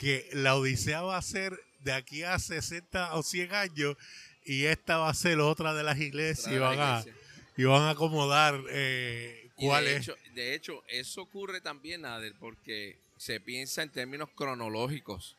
que 0.01 0.27
la 0.34 0.55
Odisea 0.55 1.03
va 1.03 1.15
a 1.15 1.22
ser 1.22 1.63
de 1.81 1.93
aquí 1.93 2.24
a 2.24 2.39
60 2.39 3.13
o 3.13 3.22
100 3.22 3.53
años 3.53 3.96
y 4.43 4.65
esta 4.65 4.98
va 4.98 5.10
a 5.10 5.13
ser 5.13 5.39
otra 5.39 5.75
de 5.75 5.84
las 5.84 6.00
iglesias 6.00 6.51
y 6.51 6.58
van, 6.58 6.79
a, 6.79 7.05
y 7.55 7.65
van 7.65 7.84
a 7.84 7.91
acomodar 7.91 8.60
eh, 8.72 9.51
cuál 9.58 9.86
de 9.86 9.98
es. 9.98 10.01
Hecho, 10.01 10.15
de 10.34 10.55
hecho, 10.55 10.84
eso 10.88 11.22
ocurre 11.22 11.62
también, 11.62 12.01
Nader, 12.01 12.34
porque 12.39 12.98
se 13.15 13.39
piensa 13.39 13.84
en 13.84 13.91
términos 13.91 14.29
cronológicos. 14.34 15.36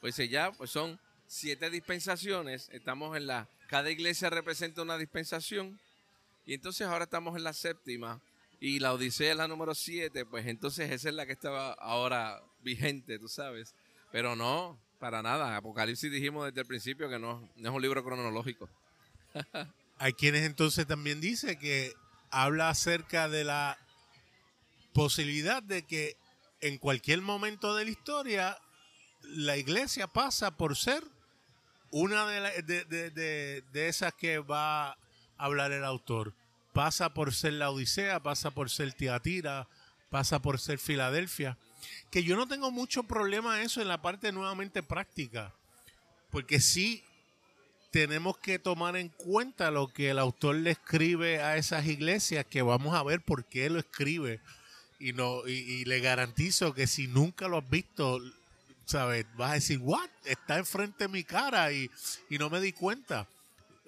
Pues 0.00 0.16
ya 0.16 0.50
pues 0.52 0.70
son 0.70 0.98
siete 1.26 1.68
dispensaciones, 1.68 2.70
estamos 2.72 3.18
en 3.18 3.26
la... 3.26 3.48
Cada 3.68 3.90
iglesia 3.90 4.30
representa 4.30 4.80
una 4.80 4.96
dispensación 4.96 5.78
y 6.46 6.54
entonces 6.54 6.86
ahora 6.86 7.04
estamos 7.04 7.36
en 7.36 7.44
la 7.44 7.52
séptima 7.52 8.22
y 8.60 8.78
la 8.78 8.94
Odisea 8.94 9.32
es 9.32 9.36
la 9.36 9.46
número 9.46 9.74
siete, 9.74 10.24
pues 10.24 10.46
entonces 10.46 10.90
esa 10.90 11.10
es 11.10 11.14
la 11.14 11.26
que 11.26 11.32
estaba 11.32 11.74
ahora 11.74 12.42
vigente, 12.62 13.18
tú 13.18 13.28
sabes. 13.28 13.74
Pero 14.10 14.36
no, 14.36 14.78
para 14.98 15.22
nada. 15.22 15.56
Apocalipsis 15.56 16.10
dijimos 16.10 16.46
desde 16.46 16.60
el 16.60 16.66
principio 16.66 17.08
que 17.08 17.18
no, 17.18 17.48
es 17.56 17.68
un 17.68 17.82
libro 17.82 18.04
cronológico. 18.04 18.68
Hay 19.98 20.12
quienes 20.12 20.42
entonces 20.44 20.86
también 20.86 21.20
dicen 21.20 21.58
que 21.58 21.92
habla 22.30 22.70
acerca 22.70 23.28
de 23.28 23.44
la 23.44 23.78
posibilidad 24.92 25.62
de 25.62 25.82
que 25.82 26.16
en 26.60 26.78
cualquier 26.78 27.20
momento 27.22 27.74
de 27.74 27.84
la 27.84 27.90
historia 27.90 28.58
la 29.22 29.56
iglesia 29.56 30.06
pasa 30.06 30.56
por 30.56 30.76
ser 30.76 31.02
una 31.90 32.26
de, 32.26 32.84
de, 32.84 33.62
de 33.72 33.88
esas 33.88 34.14
que 34.14 34.38
va 34.38 34.90
a 34.90 34.98
hablar 35.36 35.72
el 35.72 35.84
autor. 35.84 36.34
Pasa 36.72 37.12
por 37.12 37.34
ser 37.34 37.54
la 37.54 37.70
Odisea, 37.70 38.20
pasa 38.20 38.50
por 38.50 38.70
ser 38.70 38.92
Tiatira, 38.92 39.68
pasa 40.10 40.40
por 40.40 40.60
ser 40.60 40.78
Filadelfia 40.78 41.58
que 42.10 42.24
yo 42.24 42.36
no 42.36 42.46
tengo 42.46 42.70
mucho 42.70 43.02
problema 43.02 43.62
eso 43.62 43.80
en 43.80 43.88
la 43.88 44.00
parte 44.00 44.32
nuevamente 44.32 44.82
práctica, 44.82 45.52
porque 46.30 46.60
sí 46.60 47.04
tenemos 47.90 48.36
que 48.38 48.58
tomar 48.58 48.96
en 48.96 49.08
cuenta 49.08 49.70
lo 49.70 49.88
que 49.88 50.10
el 50.10 50.18
autor 50.18 50.56
le 50.56 50.72
escribe 50.72 51.42
a 51.42 51.56
esas 51.56 51.86
iglesias, 51.86 52.44
que 52.46 52.62
vamos 52.62 52.94
a 52.94 53.02
ver 53.02 53.22
por 53.22 53.44
qué 53.44 53.70
lo 53.70 53.78
escribe. 53.78 54.40
Y, 55.00 55.12
no, 55.12 55.46
y, 55.46 55.84
le 55.84 56.00
garantizo 56.00 56.74
que 56.74 56.86
si 56.86 57.06
nunca 57.06 57.46
lo 57.46 57.58
has 57.58 57.70
visto, 57.70 58.20
¿sabes? 58.84 59.26
Vas 59.36 59.52
a 59.52 59.54
decir, 59.54 59.78
¿what? 59.78 60.10
Está 60.24 60.58
enfrente 60.58 61.04
de 61.04 61.08
mi 61.08 61.22
cara 61.22 61.72
y, 61.72 61.88
y 62.28 62.38
no 62.38 62.50
me 62.50 62.60
di 62.60 62.72
cuenta. 62.72 63.28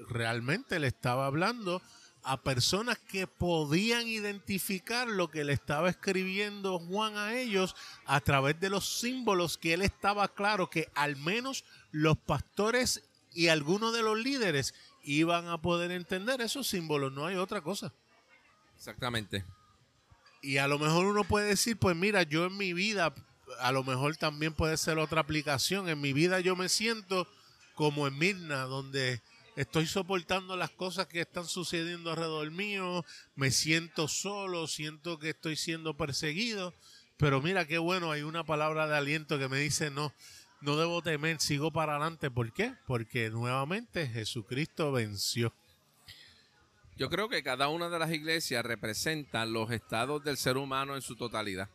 Realmente 0.08 0.78
le 0.78 0.86
estaba 0.86 1.26
hablando 1.26 1.82
a 2.22 2.42
personas 2.42 2.98
que 2.98 3.26
podían 3.26 4.06
identificar 4.06 5.08
lo 5.08 5.30
que 5.30 5.44
le 5.44 5.52
estaba 5.52 5.88
escribiendo 5.88 6.78
Juan 6.78 7.16
a 7.16 7.34
ellos 7.34 7.74
a 8.04 8.20
través 8.20 8.60
de 8.60 8.70
los 8.70 9.00
símbolos 9.00 9.56
que 9.56 9.74
él 9.74 9.82
estaba 9.82 10.28
claro 10.28 10.68
que 10.68 10.90
al 10.94 11.16
menos 11.16 11.64
los 11.90 12.18
pastores 12.18 13.02
y 13.32 13.48
algunos 13.48 13.92
de 13.94 14.02
los 14.02 14.18
líderes 14.18 14.74
iban 15.02 15.48
a 15.48 15.60
poder 15.62 15.90
entender 15.90 16.40
esos 16.40 16.66
símbolos, 16.66 17.12
no 17.12 17.26
hay 17.26 17.36
otra 17.36 17.62
cosa. 17.62 17.92
Exactamente. 18.76 19.44
Y 20.42 20.58
a 20.58 20.68
lo 20.68 20.78
mejor 20.78 21.06
uno 21.06 21.24
puede 21.24 21.48
decir, 21.48 21.76
pues 21.76 21.96
mira, 21.96 22.22
yo 22.22 22.46
en 22.46 22.56
mi 22.56 22.72
vida, 22.72 23.14
a 23.60 23.72
lo 23.72 23.84
mejor 23.84 24.16
también 24.16 24.54
puede 24.54 24.76
ser 24.76 24.98
otra 24.98 25.20
aplicación, 25.20 25.88
en 25.88 26.00
mi 26.00 26.12
vida 26.12 26.40
yo 26.40 26.56
me 26.56 26.68
siento 26.68 27.28
como 27.74 28.06
en 28.06 28.18
Mirna, 28.18 28.64
donde 28.64 29.22
estoy 29.56 29.86
soportando 29.86 30.56
las 30.56 30.70
cosas 30.70 31.06
que 31.06 31.20
están 31.20 31.46
sucediendo 31.46 32.10
alrededor 32.10 32.50
mío, 32.50 33.04
me 33.34 33.50
siento 33.50 34.08
solo, 34.08 34.66
siento 34.66 35.18
que 35.18 35.30
estoy 35.30 35.56
siendo 35.56 35.96
perseguido, 35.96 36.74
pero 37.16 37.42
mira 37.42 37.66
qué 37.66 37.78
bueno, 37.78 38.12
hay 38.12 38.22
una 38.22 38.44
palabra 38.44 38.86
de 38.86 38.96
aliento 38.96 39.38
que 39.38 39.48
me 39.48 39.58
dice, 39.58 39.90
no, 39.90 40.12
no 40.60 40.76
debo 40.76 41.02
temer, 41.02 41.40
sigo 41.40 41.70
para 41.70 41.96
adelante. 41.96 42.30
¿Por 42.30 42.52
qué? 42.52 42.74
Porque 42.86 43.30
nuevamente 43.30 44.06
Jesucristo 44.06 44.92
venció. 44.92 45.54
Yo 46.96 47.08
creo 47.08 47.30
que 47.30 47.42
cada 47.42 47.68
una 47.68 47.88
de 47.88 47.98
las 47.98 48.10
iglesias 48.10 48.64
representa 48.64 49.46
los 49.46 49.70
estados 49.70 50.22
del 50.22 50.36
ser 50.36 50.58
humano 50.58 50.96
en 50.96 51.02
su 51.02 51.16
totalidad. 51.16 51.70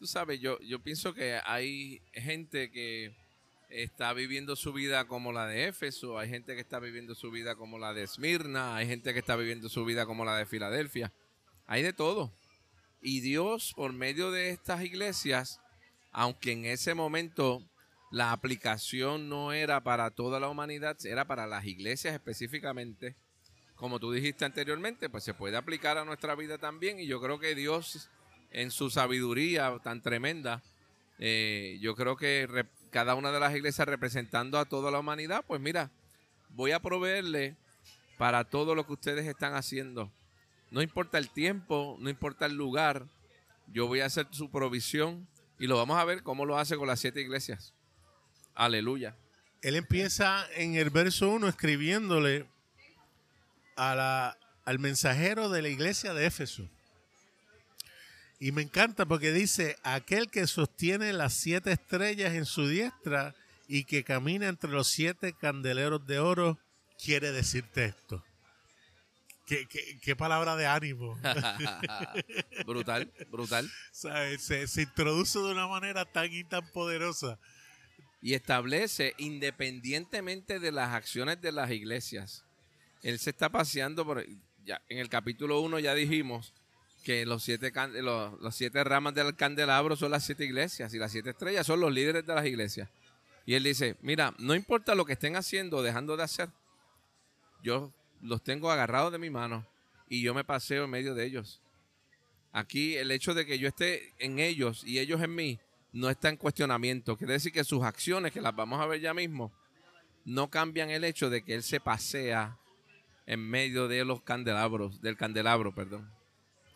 Tú 0.00 0.06
sabes, 0.06 0.40
yo, 0.40 0.58
yo 0.60 0.82
pienso 0.82 1.14
que 1.14 1.40
hay 1.44 2.02
gente 2.12 2.70
que 2.72 3.14
está 3.82 4.12
viviendo 4.12 4.54
su 4.54 4.72
vida 4.72 5.06
como 5.06 5.32
la 5.32 5.46
de 5.46 5.66
Éfeso, 5.66 6.18
hay 6.18 6.28
gente 6.28 6.54
que 6.54 6.60
está 6.60 6.78
viviendo 6.78 7.14
su 7.14 7.30
vida 7.30 7.56
como 7.56 7.78
la 7.78 7.92
de 7.92 8.04
Esmirna, 8.04 8.76
hay 8.76 8.86
gente 8.86 9.12
que 9.12 9.18
está 9.18 9.34
viviendo 9.34 9.68
su 9.68 9.84
vida 9.84 10.06
como 10.06 10.24
la 10.24 10.36
de 10.36 10.46
Filadelfia. 10.46 11.12
Hay 11.66 11.82
de 11.82 11.92
todo. 11.92 12.32
Y 13.00 13.20
Dios, 13.20 13.72
por 13.74 13.92
medio 13.92 14.30
de 14.30 14.50
estas 14.50 14.82
iglesias, 14.82 15.60
aunque 16.12 16.52
en 16.52 16.64
ese 16.66 16.94
momento 16.94 17.68
la 18.12 18.30
aplicación 18.30 19.28
no 19.28 19.52
era 19.52 19.82
para 19.82 20.10
toda 20.10 20.38
la 20.38 20.48
humanidad, 20.48 20.96
era 21.04 21.26
para 21.26 21.46
las 21.46 21.64
iglesias 21.64 22.14
específicamente, 22.14 23.16
como 23.74 23.98
tú 23.98 24.12
dijiste 24.12 24.44
anteriormente, 24.44 25.10
pues 25.10 25.24
se 25.24 25.34
puede 25.34 25.56
aplicar 25.56 25.98
a 25.98 26.04
nuestra 26.04 26.36
vida 26.36 26.58
también. 26.58 27.00
Y 27.00 27.06
yo 27.06 27.20
creo 27.20 27.40
que 27.40 27.56
Dios, 27.56 28.08
en 28.52 28.70
su 28.70 28.88
sabiduría 28.88 29.76
tan 29.82 30.00
tremenda, 30.00 30.62
eh, 31.18 31.78
yo 31.80 31.94
creo 31.94 32.16
que 32.16 32.46
cada 32.94 33.16
una 33.16 33.32
de 33.32 33.40
las 33.40 33.52
iglesias 33.56 33.88
representando 33.88 34.56
a 34.56 34.66
toda 34.66 34.92
la 34.92 35.00
humanidad, 35.00 35.44
pues 35.48 35.60
mira, 35.60 35.90
voy 36.50 36.70
a 36.70 36.78
proveerle 36.78 37.56
para 38.18 38.44
todo 38.44 38.76
lo 38.76 38.86
que 38.86 38.92
ustedes 38.92 39.26
están 39.26 39.56
haciendo. 39.56 40.12
No 40.70 40.80
importa 40.80 41.18
el 41.18 41.28
tiempo, 41.28 41.96
no 41.98 42.08
importa 42.08 42.46
el 42.46 42.54
lugar, 42.54 43.08
yo 43.66 43.88
voy 43.88 43.98
a 43.98 44.06
hacer 44.06 44.28
su 44.30 44.48
provisión 44.48 45.26
y 45.58 45.66
lo 45.66 45.76
vamos 45.76 45.98
a 45.98 46.04
ver 46.04 46.22
cómo 46.22 46.46
lo 46.46 46.56
hace 46.56 46.76
con 46.76 46.86
las 46.86 47.00
siete 47.00 47.20
iglesias. 47.20 47.74
Aleluya. 48.54 49.16
Él 49.60 49.74
empieza 49.74 50.46
en 50.54 50.76
el 50.76 50.90
verso 50.90 51.30
1 51.30 51.48
escribiéndole 51.48 52.46
al 53.74 54.78
mensajero 54.78 55.48
de 55.48 55.62
la 55.62 55.68
iglesia 55.68 56.14
de 56.14 56.26
Éfeso. 56.26 56.70
Y 58.38 58.52
me 58.52 58.62
encanta 58.62 59.06
porque 59.06 59.32
dice, 59.32 59.76
aquel 59.82 60.30
que 60.30 60.46
sostiene 60.46 61.12
las 61.12 61.34
siete 61.34 61.72
estrellas 61.72 62.34
en 62.34 62.46
su 62.46 62.66
diestra 62.66 63.34
y 63.68 63.84
que 63.84 64.04
camina 64.04 64.48
entre 64.48 64.70
los 64.70 64.88
siete 64.88 65.32
candeleros 65.32 66.06
de 66.06 66.18
oro, 66.18 66.58
quiere 67.02 67.32
decirte 67.32 67.86
esto. 67.86 68.24
Qué, 69.46 70.16
palabra 70.16 70.56
de 70.56 70.66
ánimo. 70.66 71.18
brutal, 72.66 73.12
brutal. 73.30 73.70
Se, 73.92 74.66
se 74.66 74.82
introduce 74.82 75.38
de 75.38 75.52
una 75.52 75.68
manera 75.68 76.04
tan 76.04 76.32
y 76.32 76.44
tan 76.44 76.66
poderosa. 76.72 77.38
Y 78.22 78.32
establece, 78.32 79.14
independientemente 79.18 80.58
de 80.58 80.72
las 80.72 80.94
acciones 80.94 81.42
de 81.42 81.52
las 81.52 81.70
iglesias, 81.70 82.44
él 83.02 83.18
se 83.18 83.30
está 83.30 83.50
paseando 83.50 84.04
por... 84.04 84.24
Ya, 84.64 84.80
en 84.88 84.96
el 84.96 85.10
capítulo 85.10 85.60
1 85.60 85.78
ya 85.78 85.94
dijimos 85.94 86.54
que 87.04 87.26
los 87.26 87.44
siete, 87.44 87.70
los, 88.02 88.54
siete 88.56 88.82
ramas 88.82 89.14
del 89.14 89.36
candelabro 89.36 89.94
son 89.94 90.10
las 90.10 90.24
siete 90.24 90.44
iglesias 90.44 90.92
y 90.94 90.98
las 90.98 91.12
siete 91.12 91.30
estrellas 91.30 91.66
son 91.66 91.78
los 91.78 91.92
líderes 91.92 92.26
de 92.26 92.34
las 92.34 92.46
iglesias. 92.46 92.88
Y 93.46 93.54
él 93.54 93.62
dice, 93.62 93.96
mira, 94.00 94.34
no 94.38 94.54
importa 94.54 94.94
lo 94.94 95.04
que 95.04 95.12
estén 95.12 95.36
haciendo 95.36 95.76
o 95.76 95.82
dejando 95.82 96.16
de 96.16 96.22
hacer, 96.22 96.48
yo 97.62 97.92
los 98.22 98.42
tengo 98.42 98.70
agarrados 98.70 99.12
de 99.12 99.18
mi 99.18 99.28
mano 99.28 99.66
y 100.08 100.22
yo 100.22 100.32
me 100.34 100.44
paseo 100.44 100.84
en 100.84 100.90
medio 100.90 101.14
de 101.14 101.26
ellos. 101.26 101.60
Aquí 102.52 102.96
el 102.96 103.10
hecho 103.10 103.34
de 103.34 103.44
que 103.44 103.58
yo 103.58 103.68
esté 103.68 104.14
en 104.18 104.38
ellos 104.38 104.82
y 104.84 104.98
ellos 104.98 105.20
en 105.22 105.34
mí 105.34 105.60
no 105.92 106.08
está 106.08 106.30
en 106.30 106.36
cuestionamiento. 106.36 107.16
Quiere 107.16 107.34
decir 107.34 107.52
que 107.52 107.64
sus 107.64 107.84
acciones, 107.84 108.32
que 108.32 108.40
las 108.40 108.56
vamos 108.56 108.80
a 108.80 108.86
ver 108.86 109.00
ya 109.00 109.12
mismo, 109.12 109.52
no 110.24 110.48
cambian 110.48 110.90
el 110.90 111.04
hecho 111.04 111.28
de 111.28 111.44
que 111.44 111.54
él 111.54 111.62
se 111.62 111.80
pasea 111.80 112.58
en 113.26 113.40
medio 113.40 113.88
de 113.88 114.04
los 114.04 114.22
candelabros, 114.22 115.02
del 115.02 115.16
candelabro, 115.16 115.74
perdón. 115.74 116.13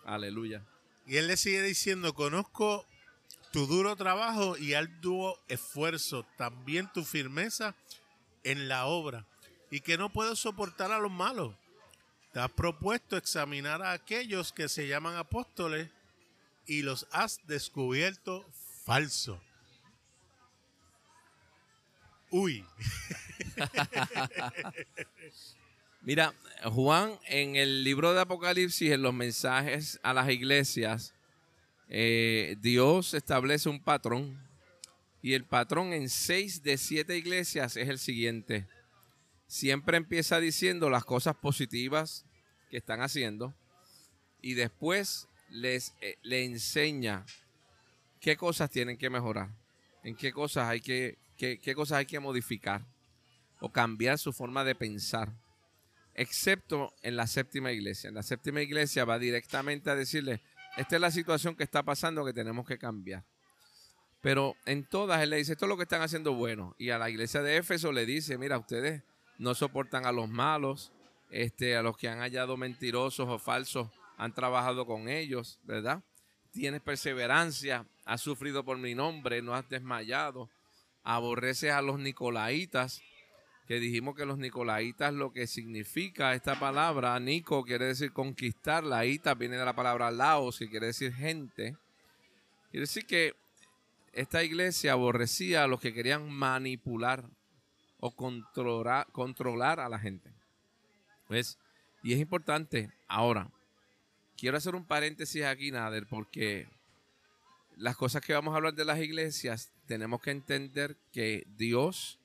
Aleluya. 0.08 0.64
Y 1.06 1.18
él 1.18 1.26
le 1.26 1.36
sigue 1.36 1.60
diciendo, 1.60 2.14
conozco 2.14 2.86
tu 3.52 3.66
duro 3.66 3.94
trabajo 3.94 4.56
y 4.56 4.72
arduo 4.72 5.38
esfuerzo, 5.48 6.24
también 6.38 6.90
tu 6.94 7.04
firmeza 7.04 7.74
en 8.42 8.68
la 8.68 8.86
obra, 8.86 9.26
y 9.70 9.80
que 9.80 9.98
no 9.98 10.10
puedo 10.10 10.34
soportar 10.34 10.92
a 10.92 10.98
los 10.98 11.12
malos. 11.12 11.54
Te 12.32 12.40
has 12.40 12.50
propuesto 12.50 13.18
examinar 13.18 13.82
a 13.82 13.92
aquellos 13.92 14.54
que 14.54 14.70
se 14.70 14.88
llaman 14.88 15.16
apóstoles 15.16 15.90
y 16.66 16.80
los 16.80 17.06
has 17.10 17.46
descubierto 17.46 18.46
falso. 18.84 19.38
Uy. 22.30 22.64
Mira, 26.00 26.32
Juan, 26.64 27.18
en 27.26 27.56
el 27.56 27.82
libro 27.82 28.14
de 28.14 28.20
Apocalipsis, 28.20 28.92
en 28.92 29.02
los 29.02 29.12
mensajes 29.12 29.98
a 30.02 30.14
las 30.14 30.30
iglesias, 30.30 31.12
eh, 31.88 32.56
Dios 32.60 33.14
establece 33.14 33.68
un 33.68 33.82
patrón. 33.82 34.38
Y 35.20 35.34
el 35.34 35.44
patrón 35.44 35.92
en 35.92 36.08
seis 36.08 36.62
de 36.62 36.78
siete 36.78 37.16
iglesias 37.16 37.76
es 37.76 37.88
el 37.88 37.98
siguiente. 37.98 38.68
Siempre 39.48 39.96
empieza 39.96 40.38
diciendo 40.38 40.88
las 40.88 41.04
cosas 41.04 41.34
positivas 41.34 42.24
que 42.70 42.76
están 42.76 43.00
haciendo 43.00 43.54
y 44.40 44.54
después 44.54 45.26
les 45.50 45.94
eh, 46.00 46.16
le 46.22 46.44
enseña 46.44 47.24
qué 48.20 48.36
cosas 48.36 48.70
tienen 48.70 48.96
que 48.96 49.10
mejorar, 49.10 49.50
en 50.04 50.14
qué 50.14 50.32
cosas 50.32 50.68
hay 50.68 50.80
que, 50.80 51.18
qué 51.36 51.74
cosas 51.74 51.98
hay 51.98 52.06
que 52.06 52.20
modificar 52.20 52.86
o 53.60 53.72
cambiar 53.72 54.18
su 54.18 54.32
forma 54.32 54.62
de 54.64 54.74
pensar 54.74 55.32
excepto 56.18 56.92
en 57.02 57.16
la 57.16 57.28
séptima 57.28 57.70
iglesia. 57.70 58.08
En 58.08 58.14
la 58.14 58.24
séptima 58.24 58.60
iglesia 58.60 59.04
va 59.04 59.20
directamente 59.20 59.88
a 59.88 59.94
decirle, 59.94 60.42
esta 60.76 60.96
es 60.96 61.00
la 61.00 61.12
situación 61.12 61.54
que 61.54 61.62
está 61.62 61.84
pasando 61.84 62.24
que 62.24 62.32
tenemos 62.32 62.66
que 62.66 62.76
cambiar. 62.76 63.24
Pero 64.20 64.56
en 64.66 64.84
todas 64.84 65.22
él 65.22 65.30
le 65.30 65.36
dice, 65.36 65.52
esto 65.52 65.66
es 65.66 65.68
lo 65.68 65.76
que 65.76 65.84
están 65.84 66.02
haciendo 66.02 66.34
bueno. 66.34 66.74
Y 66.76 66.90
a 66.90 66.98
la 66.98 67.08
iglesia 67.08 67.40
de 67.42 67.56
Éfeso 67.56 67.92
le 67.92 68.04
dice, 68.04 68.36
mira, 68.36 68.58
ustedes 68.58 69.04
no 69.38 69.54
soportan 69.54 70.06
a 70.06 70.12
los 70.12 70.28
malos, 70.28 70.92
este, 71.30 71.76
a 71.76 71.82
los 71.82 71.96
que 71.96 72.08
han 72.08 72.18
hallado 72.18 72.56
mentirosos 72.56 73.28
o 73.28 73.38
falsos, 73.38 73.88
han 74.16 74.34
trabajado 74.34 74.86
con 74.86 75.08
ellos, 75.08 75.60
¿verdad? 75.62 76.02
Tienes 76.50 76.80
perseverancia, 76.80 77.86
has 78.04 78.20
sufrido 78.20 78.64
por 78.64 78.76
mi 78.76 78.96
nombre, 78.96 79.40
no 79.40 79.54
has 79.54 79.68
desmayado, 79.68 80.50
aborreces 81.04 81.70
a 81.70 81.80
los 81.80 82.00
nicolaitas, 82.00 83.00
que 83.68 83.78
dijimos 83.78 84.16
que 84.16 84.24
los 84.24 84.38
nicolaitas 84.38 85.12
lo 85.12 85.30
que 85.30 85.46
significa 85.46 86.32
esta 86.32 86.58
palabra, 86.58 87.20
Nico 87.20 87.62
quiere 87.64 87.84
decir 87.84 88.14
conquistar, 88.14 88.82
la 88.82 89.04
ita 89.04 89.34
viene 89.34 89.58
de 89.58 89.64
la 89.66 89.76
palabra 89.76 90.10
laos, 90.10 90.58
que 90.58 90.70
quiere 90.70 90.86
decir 90.86 91.12
gente. 91.12 91.76
Quiere 92.70 92.84
decir 92.84 93.04
que 93.04 93.34
esta 94.14 94.42
iglesia 94.42 94.92
aborrecía 94.92 95.64
a 95.64 95.66
los 95.66 95.82
que 95.82 95.92
querían 95.92 96.30
manipular 96.30 97.28
o 98.00 98.16
controlar, 98.16 99.06
controlar 99.12 99.80
a 99.80 99.90
la 99.90 99.98
gente. 99.98 100.32
Pues, 101.26 101.58
y 102.02 102.14
es 102.14 102.20
importante, 102.20 102.90
ahora, 103.06 103.50
quiero 104.38 104.56
hacer 104.56 104.76
un 104.76 104.86
paréntesis 104.86 105.44
aquí, 105.44 105.70
Nader, 105.70 106.06
porque 106.06 106.66
las 107.76 107.98
cosas 107.98 108.22
que 108.22 108.32
vamos 108.32 108.54
a 108.54 108.56
hablar 108.56 108.72
de 108.72 108.86
las 108.86 108.98
iglesias, 108.98 109.70
tenemos 109.86 110.22
que 110.22 110.30
entender 110.30 110.96
que 111.12 111.44
Dios 111.58 112.18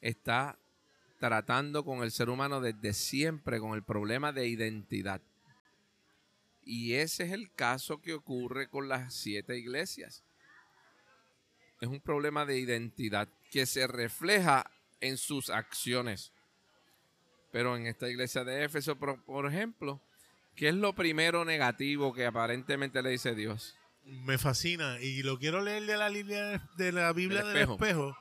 está 0.00 0.58
tratando 1.22 1.84
con 1.84 2.02
el 2.02 2.10
ser 2.10 2.30
humano 2.30 2.60
desde 2.60 2.92
siempre 2.92 3.60
con 3.60 3.74
el 3.74 3.84
problema 3.84 4.32
de 4.32 4.48
identidad. 4.48 5.20
Y 6.64 6.94
ese 6.94 7.22
es 7.22 7.30
el 7.30 7.52
caso 7.52 8.00
que 8.00 8.12
ocurre 8.12 8.68
con 8.68 8.88
las 8.88 9.14
siete 9.14 9.56
iglesias. 9.56 10.24
Es 11.80 11.88
un 11.88 12.00
problema 12.00 12.44
de 12.44 12.58
identidad 12.58 13.28
que 13.52 13.66
se 13.66 13.86
refleja 13.86 14.68
en 15.00 15.16
sus 15.16 15.48
acciones. 15.48 16.32
Pero 17.52 17.76
en 17.76 17.86
esta 17.86 18.08
iglesia 18.08 18.42
de 18.42 18.64
Éfeso, 18.64 18.96
por, 18.96 19.46
ejemplo, 19.46 20.00
¿qué 20.56 20.70
es 20.70 20.74
lo 20.74 20.92
primero 20.92 21.44
negativo 21.44 22.12
que 22.12 22.26
aparentemente 22.26 23.00
le 23.00 23.10
dice 23.10 23.36
Dios? 23.36 23.76
Me 24.02 24.38
fascina 24.38 25.00
y 25.00 25.22
lo 25.22 25.38
quiero 25.38 25.62
leer 25.62 25.86
de 25.86 25.96
la, 25.96 26.10
de 26.10 26.90
la 26.90 27.12
Biblia 27.12 27.44
del 27.44 27.70
espejo 27.70 28.16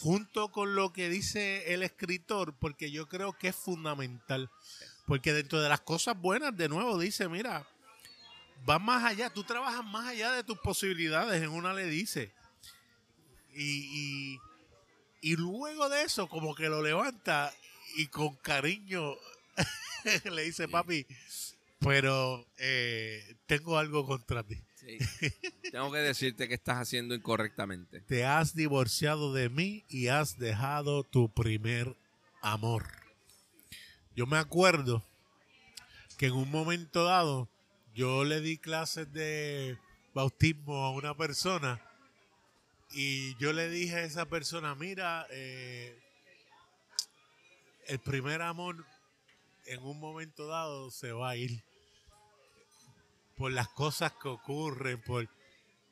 Junto 0.00 0.50
con 0.50 0.74
lo 0.74 0.92
que 0.92 1.08
dice 1.08 1.72
el 1.74 1.82
escritor, 1.82 2.54
porque 2.58 2.90
yo 2.90 3.08
creo 3.08 3.32
que 3.38 3.48
es 3.48 3.56
fundamental. 3.56 4.50
Porque 5.06 5.32
dentro 5.32 5.60
de 5.60 5.68
las 5.68 5.80
cosas 5.80 6.18
buenas, 6.18 6.56
de 6.56 6.68
nuevo, 6.68 6.98
dice, 6.98 7.28
mira, 7.28 7.66
va 8.68 8.78
más 8.78 9.04
allá, 9.04 9.30
tú 9.30 9.44
trabajas 9.44 9.84
más 9.84 10.08
allá 10.08 10.32
de 10.32 10.44
tus 10.44 10.58
posibilidades, 10.58 11.42
en 11.42 11.50
una 11.50 11.72
le 11.72 11.86
dice. 11.86 12.32
Y, 13.54 14.38
y, 15.20 15.36
luego 15.36 15.88
de 15.88 16.02
eso, 16.02 16.28
como 16.28 16.54
que 16.54 16.68
lo 16.68 16.82
levanta 16.82 17.52
y 17.96 18.06
con 18.06 18.36
cariño 18.36 19.16
le 20.24 20.42
dice, 20.44 20.68
papi, 20.68 21.06
pero 21.80 22.46
eh, 22.58 23.36
tengo 23.46 23.78
algo 23.78 24.06
contra 24.06 24.42
ti. 24.44 24.62
Tengo 25.70 25.92
que 25.92 25.98
decirte 25.98 26.48
que 26.48 26.54
estás 26.54 26.78
haciendo 26.78 27.14
incorrectamente. 27.14 28.00
Te 28.00 28.24
has 28.24 28.54
divorciado 28.54 29.32
de 29.32 29.48
mí 29.48 29.84
y 29.88 30.08
has 30.08 30.38
dejado 30.38 31.04
tu 31.04 31.32
primer 31.32 31.96
amor. 32.42 32.86
Yo 34.14 34.26
me 34.26 34.38
acuerdo 34.38 35.02
que 36.18 36.26
en 36.26 36.32
un 36.32 36.50
momento 36.50 37.04
dado 37.04 37.48
yo 37.94 38.24
le 38.24 38.40
di 38.40 38.58
clases 38.58 39.12
de 39.12 39.78
bautismo 40.14 40.84
a 40.84 40.90
una 40.90 41.16
persona 41.16 41.80
y 42.92 43.36
yo 43.36 43.52
le 43.52 43.70
dije 43.70 43.96
a 43.96 44.04
esa 44.04 44.26
persona, 44.26 44.74
mira, 44.74 45.26
eh, 45.30 45.98
el 47.86 47.98
primer 48.00 48.42
amor 48.42 48.84
en 49.66 49.82
un 49.82 50.00
momento 50.00 50.46
dado 50.46 50.90
se 50.90 51.12
va 51.12 51.30
a 51.30 51.36
ir 51.36 51.62
por 53.40 53.52
las 53.52 53.68
cosas 53.68 54.12
que 54.20 54.28
ocurren, 54.28 55.00
por... 55.00 55.26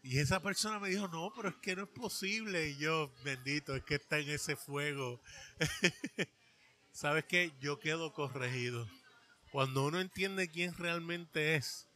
Y 0.02 0.18
esa 0.18 0.42
persona 0.42 0.78
me 0.78 0.90
dijo, 0.90 1.08
no, 1.08 1.32
pero 1.34 1.48
es 1.48 1.54
que 1.56 1.74
no 1.74 1.84
es 1.84 1.88
posible. 1.88 2.68
Y 2.68 2.76
yo, 2.76 3.10
bendito, 3.24 3.74
es 3.74 3.82
que 3.84 3.94
está 3.94 4.18
en 4.18 4.28
ese 4.28 4.54
fuego. 4.54 5.18
¿Sabes 6.92 7.24
qué? 7.24 7.52
Yo 7.58 7.78
quedo 7.78 8.12
corregido. 8.12 8.86
Cuando 9.50 9.86
uno 9.86 9.98
entiende 9.98 10.50
quién 10.50 10.74
realmente 10.74 11.54
es 11.54 11.88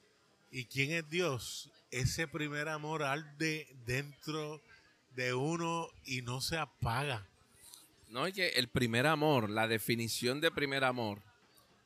y 0.51 0.65
quién 0.65 0.93
es 0.93 1.11
Dios, 1.11 1.71
ese 1.91 2.27
primer 2.27 2.71
amor 2.71 3.03
arde 3.03 3.69
dentro 3.85 4.62
de 5.11 5.35
uno 5.35 5.87
y 6.07 6.23
no 6.23 6.41
se 6.41 6.57
apaga. 6.57 7.29
No, 8.09 8.27
es 8.27 8.33
que 8.33 8.49
el 8.49 8.69
primer 8.69 9.07
amor, 9.07 9.51
la 9.51 9.69
definición 9.69 10.41
de 10.41 10.51
primer 10.51 10.83
amor, 10.83 11.23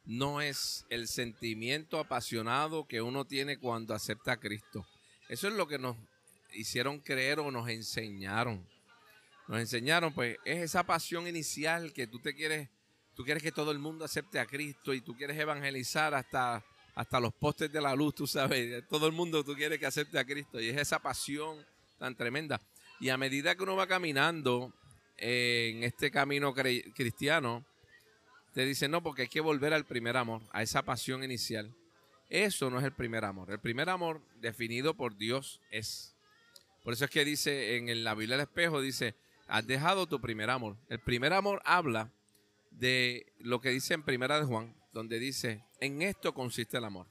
no 0.07 0.41
es 0.41 0.87
el 0.89 1.09
sentimiento 1.09 1.99
apasionado 1.99 2.87
que 2.87 3.03
uno 3.03 3.25
tiene 3.25 3.59
cuando 3.59 3.93
acepta 3.95 4.33
a 4.33 4.37
Cristo. 4.41 4.87
Eso 5.29 5.49
es 5.49 5.55
lo 5.55 5.67
que 5.67 5.79
nos 5.79 5.97
hicieron 6.55 7.01
creer 7.01 7.41
o 7.41 7.51
nos 7.51 7.69
enseñaron. 7.69 8.65
Nos 9.49 9.61
enseñaron, 9.61 10.13
pues, 10.13 10.39
es 10.45 10.59
esa 10.59 10.85
pasión 10.85 11.27
inicial 11.27 11.93
que 11.93 12.07
tú 12.07 12.21
te 12.21 12.35
quieres, 12.35 12.69
tú 13.15 13.25
quieres 13.25 13.43
que 13.43 13.53
todo 13.53 13.73
el 13.73 13.79
mundo 13.79 14.05
acepte 14.05 14.39
a 14.39 14.47
Cristo 14.47 14.95
y 14.95 15.01
tú 15.01 15.17
quieres 15.17 15.39
evangelizar 15.39 16.15
hasta, 16.15 16.65
hasta 16.95 17.21
los 17.21 17.35
postes 17.35 17.73
de 17.73 17.81
la 17.81 17.95
luz, 17.95 18.15
tú 18.15 18.27
sabes, 18.27 18.87
todo 18.89 19.07
el 19.07 19.13
mundo 19.13 19.45
tú 19.45 19.55
quieres 19.55 19.79
que 19.79 19.87
acepte 19.87 20.19
a 20.19 20.25
Cristo 20.25 20.61
y 20.61 20.69
es 20.69 20.77
esa 20.77 21.01
pasión 21.01 21.65
tan 21.99 22.17
tremenda. 22.17 22.61
Y 23.01 23.09
a 23.11 23.17
medida 23.17 23.55
que 23.55 23.63
uno 23.63 23.77
va 23.77 23.87
caminando 23.87 24.73
en 25.17 25.85
este 25.85 26.11
camino 26.11 26.55
cristiano, 26.55 27.65
te 28.57 28.65
dice, 28.65 28.89
no, 28.89 29.03
porque 29.03 29.21
hay 29.21 29.29
que 29.29 29.43
volver 29.43 29.75
al 29.75 29.85
primer 29.85 30.17
amor, 30.17 30.41
a 30.51 30.63
esa 30.63 30.83
pasión 30.83 31.23
inicial. 31.23 31.75
Eso 32.31 32.71
no 32.71 32.79
es 32.79 32.87
el 32.87 32.93
primer 32.93 33.23
amor. 33.27 33.51
El 33.51 33.59
primer 33.59 33.91
amor 33.91 34.23
definido 34.41 34.95
por 34.95 35.19
Dios 35.19 35.61
es. 35.71 36.17
Por 36.83 36.95
eso 36.95 37.05
es 37.05 37.11
que 37.11 37.27
dice 37.27 37.77
en 37.77 38.03
la 38.03 38.15
Biblia 38.15 38.39
del 38.39 38.47
espejo, 38.47 38.81
dice, 38.81 39.15
has 39.47 39.67
dejado 39.67 40.07
tu 40.07 40.23
primer 40.23 40.49
amor. 40.49 40.79
El 40.89 41.01
primer 41.01 41.35
amor 41.35 41.61
habla 41.67 42.11
de 42.71 43.31
lo 43.41 43.61
que 43.61 43.69
dice 43.69 43.93
en 43.93 44.03
Primera 44.03 44.41
de 44.41 44.47
Juan, 44.47 44.75
donde 44.95 45.19
dice, 45.19 45.63
en 45.79 46.01
esto 46.01 46.33
consiste 46.33 46.79
el 46.79 46.87
amor. 46.87 47.09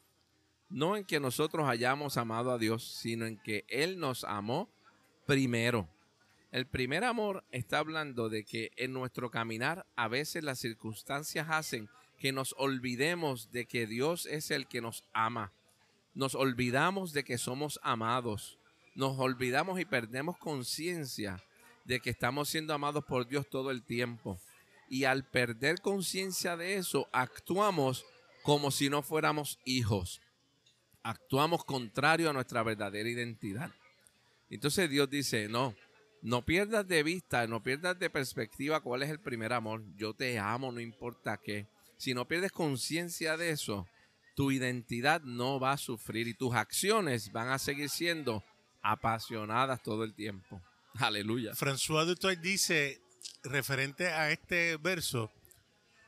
No 0.68 0.98
en 0.98 1.06
que 1.06 1.20
nosotros 1.20 1.70
hayamos 1.70 2.18
amado 2.18 2.54
a 2.54 2.58
Dios, 2.58 2.84
sino 2.84 3.28
en 3.28 3.38
que 3.38 3.66
Él 3.70 4.00
nos 4.00 4.24
amó 4.24 4.68
primero. 5.28 5.88
El 6.56 6.68
primer 6.68 7.04
amor 7.04 7.44
está 7.52 7.80
hablando 7.80 8.30
de 8.30 8.46
que 8.46 8.72
en 8.78 8.94
nuestro 8.94 9.30
caminar 9.30 9.86
a 9.98 10.08
veces 10.08 10.42
las 10.42 10.58
circunstancias 10.58 11.48
hacen 11.50 11.90
que 12.18 12.32
nos 12.32 12.56
olvidemos 12.58 13.52
de 13.52 13.66
que 13.66 13.86
Dios 13.86 14.26
es 14.26 14.52
el 14.52 14.66
que 14.66 14.80
nos 14.80 15.04
ama. 15.12 15.52
Nos 16.14 16.34
olvidamos 16.34 17.12
de 17.12 17.26
que 17.26 17.38
somos 17.38 17.78
amados. 17.84 18.58
Nos 18.96 19.20
olvidamos 19.20 19.82
y 19.82 19.84
perdemos 19.84 20.38
conciencia 20.38 21.44
de 21.84 22.00
que 22.00 22.12
estamos 22.12 22.48
siendo 22.48 22.74
amados 22.74 23.04
por 23.04 23.28
Dios 23.28 23.50
todo 23.50 23.70
el 23.70 23.84
tiempo. 23.84 24.40
Y 24.90 25.04
al 25.04 25.26
perder 25.26 25.82
conciencia 25.82 26.56
de 26.56 26.76
eso, 26.76 27.10
actuamos 27.12 28.06
como 28.44 28.72
si 28.72 28.90
no 28.90 29.02
fuéramos 29.02 29.60
hijos. 29.66 30.22
Actuamos 31.04 31.66
contrario 31.66 32.30
a 32.30 32.34
nuestra 32.34 32.64
verdadera 32.64 33.10
identidad. 33.10 33.72
Entonces 34.50 34.90
Dios 34.90 35.10
dice, 35.10 35.50
no, 35.50 35.76
no 36.26 36.44
pierdas 36.44 36.88
de 36.88 37.04
vista, 37.04 37.46
no 37.46 37.62
pierdas 37.62 38.00
de 38.00 38.10
perspectiva 38.10 38.82
cuál 38.82 39.04
es 39.04 39.12
el 39.12 39.20
primer 39.20 39.54
amor. 39.54 39.84
Yo 39.96 40.16
te 40.16 40.40
amo, 40.40 40.72
no 40.72 40.80
importa 40.80 41.38
qué. 41.38 41.68
Si 41.98 42.16
no 42.16 42.28
pierdes 42.28 42.52
conciencia 42.52 43.38
de 43.38 43.52
eso, 43.52 43.88
tu 44.36 44.50
identidad 44.50 45.22
no 45.22 45.60
va 45.60 45.74
a 45.74 45.78
sufrir 45.78 46.28
y 46.28 46.34
tus 46.34 46.56
acciones 46.56 47.32
van 47.32 47.50
a 47.50 47.60
seguir 47.60 47.90
siendo 47.90 48.44
apasionadas 48.82 49.84
todo 49.84 50.04
el 50.04 50.16
tiempo. 50.16 50.60
Aleluya. 50.96 51.54
François 51.54 52.08
Dutoy 52.08 52.38
dice, 52.38 53.00
referente 53.44 54.08
a 54.08 54.32
este 54.32 54.78
verso, 54.78 55.32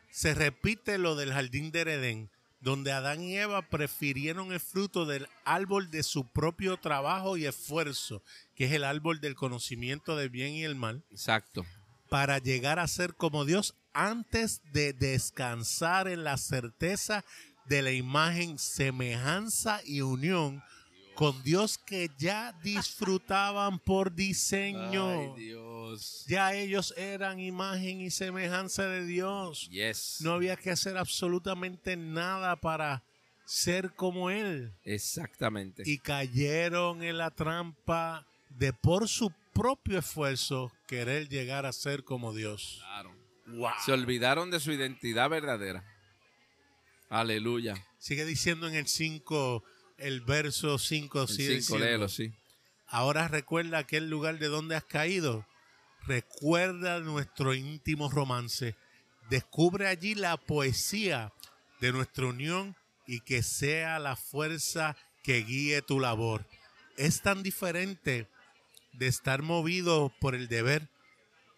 se 0.09 0.33
repite 0.33 0.97
lo 0.97 1.15
del 1.15 1.31
jardín 1.31 1.69
de 1.71 1.81
Edén 1.81 2.31
donde 2.67 2.91
Adán 2.91 3.23
y 3.23 3.37
Eva 3.37 3.61
prefirieron 3.61 4.51
el 4.51 4.59
fruto 4.59 5.05
del 5.05 5.29
árbol 5.45 5.89
de 5.89 6.03
su 6.03 6.25
propio 6.25 6.75
trabajo 6.75 7.37
y 7.37 7.45
esfuerzo, 7.45 8.21
que 8.55 8.65
es 8.65 8.73
el 8.73 8.83
árbol 8.83 9.21
del 9.21 9.35
conocimiento 9.35 10.17
del 10.17 10.29
bien 10.29 10.53
y 10.53 10.65
el 10.65 10.75
mal. 10.75 11.01
Exacto. 11.09 11.65
Para 12.09 12.39
llegar 12.39 12.77
a 12.77 12.87
ser 12.89 13.13
como 13.13 13.45
Dios 13.45 13.73
antes 13.93 14.61
de 14.73 14.91
descansar 14.91 16.09
en 16.09 16.25
la 16.25 16.35
certeza 16.35 17.23
de 17.67 17.83
la 17.83 17.93
imagen, 17.93 18.59
semejanza 18.59 19.79
y 19.85 20.01
unión 20.01 20.61
con 21.17 21.41
Dios 21.41 21.79
que 21.79 22.11
ya 22.19 22.53
disfrutaban 22.61 23.79
por 23.79 24.13
diseño. 24.13 25.09
Ay, 25.09 25.45
Dios. 25.45 26.23
Ya 26.27 26.53
ellos 26.53 26.93
eran 26.95 27.39
imagen 27.39 28.01
y 28.01 28.11
semejanza 28.11 28.87
de 28.87 29.03
Dios. 29.03 29.67
Yes. 29.71 30.17
No 30.21 30.33
había 30.33 30.55
que 30.57 30.69
hacer 30.69 30.95
absolutamente 30.95 31.97
nada 31.97 32.55
para 32.57 33.03
ser 33.45 33.95
como 33.95 34.29
Él. 34.29 34.71
Exactamente. 34.83 35.81
Y 35.87 35.97
cayeron 35.97 37.01
en 37.01 37.17
la 37.17 37.31
trampa 37.31 38.27
de 38.49 38.71
por 38.71 39.07
su 39.07 39.33
propio 39.53 39.97
esfuerzo 39.97 40.71
querer 40.85 41.29
llegar 41.29 41.65
a 41.65 41.73
ser 41.73 42.03
como 42.03 42.31
Dios. 42.31 42.77
Claro. 42.79 43.11
Se 43.83 43.91
olvidaron 43.91 44.51
de 44.51 44.59
su 44.59 44.71
identidad 44.71 45.31
verdadera. 45.31 45.83
Aleluya. 47.09 47.73
Sigue 47.97 48.23
diciendo 48.23 48.67
en 48.67 48.75
el 48.75 48.87
5 48.87 49.63
el 49.97 50.21
verso 50.21 50.77
5 50.77 51.27
sigue 51.27 51.61
sí. 51.61 52.33
Ahora 52.87 53.27
recuerda 53.27 53.79
aquel 53.79 54.09
lugar 54.09 54.39
de 54.39 54.47
donde 54.47 54.75
has 54.75 54.83
caído. 54.83 55.45
Recuerda 56.05 56.99
nuestro 56.99 57.53
íntimo 57.53 58.09
romance. 58.09 58.75
Descubre 59.29 59.87
allí 59.87 60.15
la 60.15 60.37
poesía 60.37 61.33
de 61.81 61.91
nuestra 61.91 62.27
unión 62.27 62.75
y 63.05 63.19
que 63.21 63.43
sea 63.43 63.99
la 63.99 64.15
fuerza 64.15 64.95
que 65.23 65.43
guíe 65.43 65.81
tu 65.81 65.99
labor. 65.99 66.45
Es 66.95 67.21
tan 67.21 67.43
diferente 67.43 68.27
de 68.93 69.07
estar 69.07 69.41
movido 69.41 70.13
por 70.21 70.33
el 70.33 70.47
deber. 70.47 70.89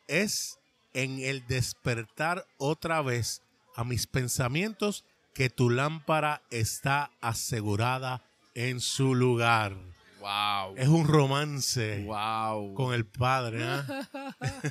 Es 0.08 0.58
en 0.94 1.20
el 1.20 1.46
despertar 1.46 2.48
otra 2.58 3.02
vez 3.02 3.44
a 3.76 3.84
mis 3.84 4.08
pensamientos 4.08 5.06
que 5.36 5.50
tu 5.50 5.70
lámpara 5.70 6.42
está 6.50 7.12
asegurada 7.22 8.29
en 8.60 8.82
su 8.82 9.16
lugar. 9.16 9.74
Wow. 10.20 10.76
Es 10.76 10.90
un 10.90 11.08
romance 11.08 12.04
wow. 12.04 12.74
con 12.74 12.94
el 12.94 13.06
Padre. 13.06 13.64
¿ah? 13.64 14.36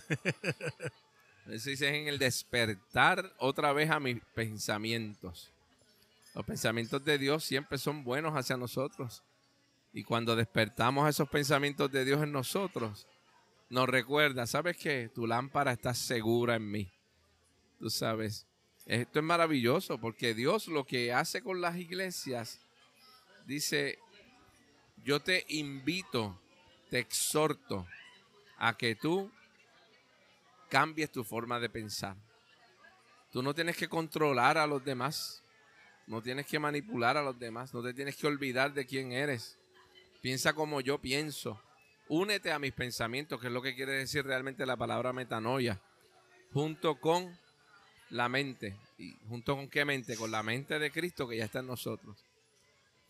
Eso 1.48 1.70
dice 1.70 1.88
en 1.88 2.08
el 2.08 2.18
despertar 2.18 3.32
otra 3.38 3.72
vez 3.72 3.90
a 3.90 3.98
mis 3.98 4.20
pensamientos. 4.34 5.50
Los 6.34 6.44
pensamientos 6.44 7.02
de 7.02 7.16
Dios 7.16 7.44
siempre 7.44 7.78
son 7.78 8.04
buenos 8.04 8.34
hacia 8.34 8.58
nosotros. 8.58 9.22
Y 9.94 10.04
cuando 10.04 10.36
despertamos 10.36 11.08
esos 11.08 11.30
pensamientos 11.30 11.90
de 11.90 12.04
Dios 12.04 12.22
en 12.22 12.30
nosotros, 12.30 13.06
nos 13.70 13.88
recuerda, 13.88 14.46
¿sabes 14.46 14.76
qué? 14.76 15.10
Tu 15.14 15.26
lámpara 15.26 15.72
está 15.72 15.94
segura 15.94 16.56
en 16.56 16.70
mí. 16.70 16.92
Tú 17.78 17.88
sabes. 17.88 18.46
Esto 18.84 19.18
es 19.18 19.24
maravilloso 19.24 19.96
porque 19.98 20.34
Dios 20.34 20.68
lo 20.68 20.84
que 20.84 21.14
hace 21.14 21.40
con 21.40 21.62
las 21.62 21.76
iglesias 21.76 22.60
dice, 23.48 23.98
yo 25.04 25.20
te 25.20 25.46
invito, 25.48 26.38
te 26.90 26.98
exhorto 26.98 27.86
a 28.58 28.76
que 28.76 28.94
tú 28.94 29.32
cambies 30.68 31.10
tu 31.10 31.24
forma 31.24 31.58
de 31.58 31.70
pensar. 31.70 32.14
Tú 33.32 33.42
no 33.42 33.54
tienes 33.54 33.76
que 33.76 33.88
controlar 33.88 34.58
a 34.58 34.66
los 34.66 34.84
demás, 34.84 35.42
no 36.06 36.20
tienes 36.22 36.46
que 36.46 36.58
manipular 36.58 37.16
a 37.16 37.22
los 37.22 37.38
demás, 37.38 37.72
no 37.72 37.82
te 37.82 37.94
tienes 37.94 38.16
que 38.16 38.26
olvidar 38.26 38.74
de 38.74 38.86
quién 38.86 39.12
eres. 39.12 39.56
Piensa 40.20 40.52
como 40.52 40.82
yo 40.82 40.98
pienso. 40.98 41.58
Únete 42.08 42.52
a 42.52 42.58
mis 42.58 42.72
pensamientos, 42.72 43.40
que 43.40 43.46
es 43.46 43.52
lo 43.52 43.62
que 43.62 43.74
quiere 43.74 43.92
decir 43.92 44.26
realmente 44.26 44.66
la 44.66 44.76
palabra 44.76 45.14
metanoia, 45.14 45.80
junto 46.52 47.00
con 47.00 47.38
la 48.10 48.28
mente. 48.28 48.76
¿Y 48.98 49.14
junto 49.26 49.56
con 49.56 49.68
qué 49.68 49.86
mente? 49.86 50.16
Con 50.16 50.30
la 50.30 50.42
mente 50.42 50.78
de 50.78 50.90
Cristo 50.90 51.26
que 51.26 51.38
ya 51.38 51.46
está 51.46 51.60
en 51.60 51.66
nosotros. 51.66 52.28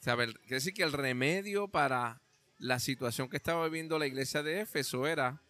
Quiere 0.03 0.33
decir 0.49 0.75
que 0.75 0.83
el 0.83 0.93
remedio 0.93 1.69
para 1.69 2.21
la 2.59 2.79
situación 2.79 3.29
que 3.29 3.37
estaba 3.37 3.65
viviendo 3.67 3.99
la 3.99 4.07
iglesia 4.07 4.43
de 4.43 4.61
Éfeso 4.61 5.07
era 5.07 5.41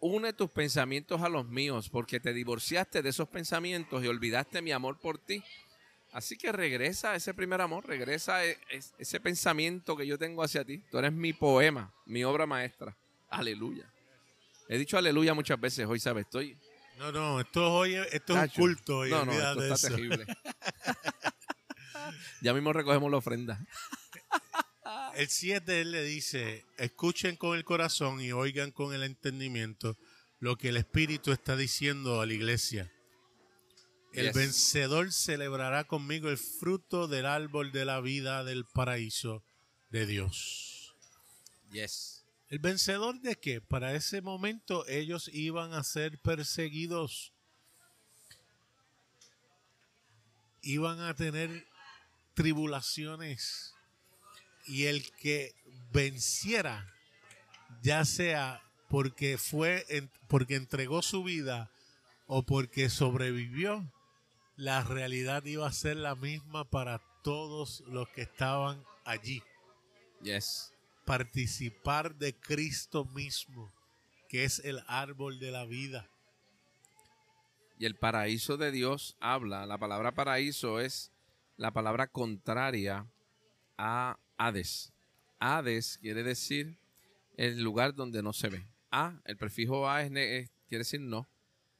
une 0.00 0.32
tus 0.32 0.50
pensamientos 0.50 1.22
a 1.22 1.28
los 1.28 1.46
míos, 1.48 1.88
porque 1.88 2.20
te 2.20 2.32
divorciaste 2.34 3.02
de 3.02 3.08
esos 3.08 3.28
pensamientos 3.28 4.04
y 4.04 4.08
olvidaste 4.08 4.60
mi 4.62 4.72
amor 4.72 4.98
por 4.98 5.18
ti. 5.18 5.42
Así 6.12 6.36
que 6.36 6.52
regresa 6.52 7.12
a 7.12 7.16
ese 7.16 7.34
primer 7.34 7.60
amor, 7.60 7.86
regresa 7.86 8.36
a 8.36 8.44
e- 8.46 8.58
es- 8.70 8.94
ese 8.98 9.18
pensamiento 9.20 9.96
que 9.96 10.06
yo 10.06 10.18
tengo 10.18 10.42
hacia 10.42 10.64
ti. 10.64 10.78
Tú 10.90 10.98
eres 10.98 11.12
mi 11.12 11.32
poema, 11.32 11.92
mi 12.06 12.22
obra 12.24 12.46
maestra. 12.46 12.96
Aleluya. 13.30 13.90
He 14.68 14.78
dicho 14.78 14.96
aleluya 14.98 15.34
muchas 15.34 15.58
veces 15.60 15.86
hoy, 15.86 15.98
¿sabes? 16.00 16.24
Estoy. 16.26 16.56
No, 16.98 17.10
no, 17.10 17.40
esto, 17.40 17.72
hoy, 17.72 17.94
esto 18.12 18.34
es 18.36 18.42
un 18.42 18.48
culto. 18.48 18.98
hoy, 18.98 19.10
no, 19.10 19.24
no, 19.24 19.32
esto 19.32 19.62
está 19.62 19.74
eso. 19.74 19.88
terrible. 19.88 20.24
ya 22.40 22.54
mismo 22.54 22.72
recogemos 22.72 23.10
la 23.10 23.18
ofrenda. 23.18 23.64
El 25.16 25.28
7 25.28 25.80
él 25.80 25.92
le 25.92 26.02
dice, 26.02 26.64
escuchen 26.76 27.36
con 27.36 27.56
el 27.56 27.64
corazón 27.64 28.20
y 28.20 28.32
oigan 28.32 28.72
con 28.72 28.92
el 28.94 29.04
entendimiento 29.04 29.96
lo 30.40 30.56
que 30.56 30.70
el 30.70 30.76
Espíritu 30.76 31.30
está 31.32 31.56
diciendo 31.56 32.20
a 32.20 32.26
la 32.26 32.32
iglesia. 32.32 32.90
El 34.12 34.26
Yes. 34.26 34.34
vencedor 34.34 35.12
celebrará 35.12 35.84
conmigo 35.84 36.28
el 36.30 36.38
fruto 36.38 37.06
del 37.08 37.26
árbol 37.26 37.72
de 37.72 37.84
la 37.84 38.00
vida 38.00 38.44
del 38.44 38.64
paraíso 38.64 39.44
de 39.90 40.06
Dios. 40.06 40.94
Yes. 41.72 42.24
¿El 42.48 42.58
vencedor 42.58 43.20
de 43.20 43.36
qué? 43.36 43.60
Para 43.60 43.94
ese 43.94 44.20
momento 44.20 44.86
ellos 44.86 45.30
iban 45.32 45.72
a 45.72 45.82
ser 45.82 46.18
perseguidos. 46.20 47.32
Iban 50.62 51.00
a 51.00 51.14
tener 51.14 51.66
tribulaciones. 52.34 53.74
Y 54.66 54.84
el 54.84 55.10
que 55.12 55.54
venciera, 55.92 56.92
ya 57.82 58.04
sea 58.04 58.62
porque 58.88 59.38
fue 59.38 59.84
porque 60.28 60.56
entregó 60.56 61.02
su 61.02 61.24
vida 61.24 61.70
o 62.26 62.42
porque 62.42 62.88
sobrevivió, 62.88 63.84
la 64.56 64.82
realidad 64.82 65.44
iba 65.44 65.66
a 65.66 65.72
ser 65.72 65.96
la 65.96 66.14
misma 66.14 66.64
para 66.64 67.00
todos 67.22 67.82
los 67.88 68.08
que 68.10 68.22
estaban 68.22 68.84
allí 69.04 69.42
Yes. 70.22 70.72
participar 71.04 72.14
de 72.14 72.34
Cristo 72.34 73.04
mismo, 73.04 73.72
que 74.28 74.44
es 74.44 74.60
el 74.60 74.82
árbol 74.86 75.38
de 75.38 75.50
la 75.50 75.64
vida. 75.64 76.08
Y 77.78 77.86
el 77.86 77.96
paraíso 77.96 78.56
de 78.56 78.70
Dios 78.70 79.16
habla, 79.20 79.66
la 79.66 79.78
palabra 79.78 80.12
paraíso 80.12 80.80
es 80.80 81.10
la 81.56 81.72
palabra 81.72 82.06
contraria 82.08 83.06
a 83.76 84.18
Hades. 84.36 84.92
Hades 85.38 85.98
quiere 85.98 86.22
decir 86.22 86.78
el 87.36 87.62
lugar 87.62 87.94
donde 87.94 88.22
no 88.22 88.32
se 88.32 88.48
ve. 88.48 88.66
A, 88.90 89.20
el 89.24 89.36
prefijo 89.36 89.88
A 89.88 90.02
es, 90.02 90.10
quiere 90.68 90.80
decir 90.80 91.00
no. 91.00 91.28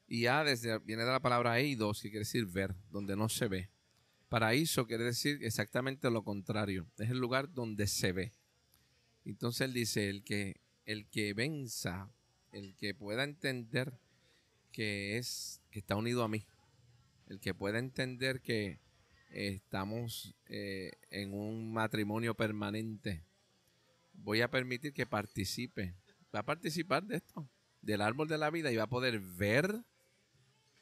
Y 0.06 0.26
Hades 0.26 0.62
de- 0.62 0.78
viene 0.80 1.04
de 1.04 1.10
la 1.12 1.20
palabra 1.20 1.58
eidos, 1.58 2.00
que 2.02 2.10
quiere 2.10 2.20
decir 2.20 2.46
ver, 2.46 2.74
donde 2.90 3.16
no 3.16 3.28
se 3.28 3.48
ve. 3.48 3.70
Paraíso 4.28 4.86
quiere 4.86 5.04
decir 5.04 5.38
exactamente 5.42 6.10
lo 6.10 6.24
contrario. 6.24 6.86
Es 6.98 7.10
el 7.10 7.18
lugar 7.18 7.52
donde 7.52 7.86
se 7.86 8.12
ve. 8.12 8.32
Entonces 9.24 9.62
él 9.62 9.72
dice, 9.72 10.10
el 10.10 10.24
que, 10.24 10.60
el 10.84 11.08
que 11.08 11.32
venza, 11.34 12.10
el 12.52 12.74
que 12.76 12.94
pueda 12.94 13.24
entender 13.24 13.98
que 14.72 15.16
es 15.18 15.62
que 15.70 15.78
está 15.78 15.94
unido 15.96 16.24
a 16.24 16.28
mí, 16.28 16.44
el 17.28 17.40
que 17.40 17.54
pueda 17.54 17.78
entender 17.78 18.40
que 18.42 18.80
estamos 19.34 20.34
eh, 20.46 20.92
en 21.10 21.34
un 21.34 21.72
matrimonio 21.72 22.34
permanente, 22.34 23.22
voy 24.12 24.40
a 24.42 24.50
permitir 24.50 24.92
que 24.94 25.06
participe, 25.06 25.94
va 26.34 26.40
a 26.40 26.44
participar 26.44 27.02
de 27.04 27.16
esto, 27.16 27.48
del 27.82 28.00
árbol 28.00 28.28
de 28.28 28.38
la 28.38 28.50
vida 28.50 28.70
y 28.72 28.76
va 28.76 28.84
a 28.84 28.88
poder 28.88 29.18
ver 29.20 29.82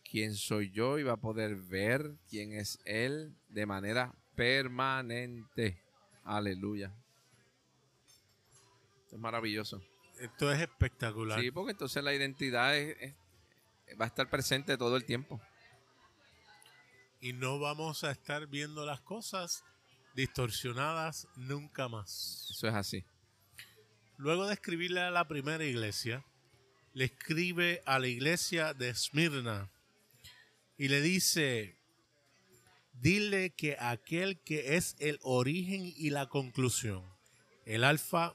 quién 0.09 0.35
soy 0.35 0.71
yo 0.71 0.99
y 0.99 1.03
va 1.03 1.15
a 1.15 1.21
poder 1.21 1.57
ver 1.57 2.15
quién 2.29 2.53
es 2.53 2.79
él 2.85 3.35
de 3.49 3.65
manera 3.67 4.15
permanente. 4.35 5.81
Aleluya. 6.25 6.93
Esto 9.05 9.17
es 9.17 9.21
maravilloso. 9.21 9.83
Esto 10.21 10.53
es 10.53 10.61
espectacular. 10.61 11.41
Sí, 11.41 11.51
porque 11.51 11.73
entonces 11.73 12.03
la 12.05 12.15
identidad 12.15 12.77
es- 12.77 12.97
es- 13.01 13.15
va 14.01 14.05
a 14.05 14.09
estar 14.09 14.29
presente 14.31 14.77
todo 14.77 14.97
el 14.97 15.05
tiempo. 15.05 15.41
Y 17.23 17.35
no 17.35 17.61
vamos 17.61 18.03
a 18.03 18.11
estar 18.11 18.49
viendo 18.49 18.85
las 18.85 19.01
cosas 19.01 19.63
distorsionadas 20.17 21.29
nunca 21.37 21.89
más. 21.89 22.49
Eso 22.51 22.67
es 22.67 22.75
así. 22.75 23.05
Luego 24.17 24.49
de 24.49 24.55
escribirle 24.55 25.03
a 25.03 25.13
la 25.13 25.29
primera 25.29 25.65
iglesia, 25.65 26.25
le 26.95 27.05
escribe 27.05 27.81
a 27.87 28.01
la 28.01 28.09
iglesia 28.09 28.75
de 28.75 28.89
Esmirna 28.89 29.71
y 30.77 30.89
le 30.89 31.01
dice, 31.01 31.79
dile 32.93 33.51
que 33.51 33.77
aquel 33.79 34.41
que 34.41 34.75
es 34.77 34.97
el 34.99 35.21
origen 35.23 35.93
y 35.97 36.11
la 36.11 36.29
conclusión, 36.29 37.05
el 37.67 37.85
alfa 37.85 38.35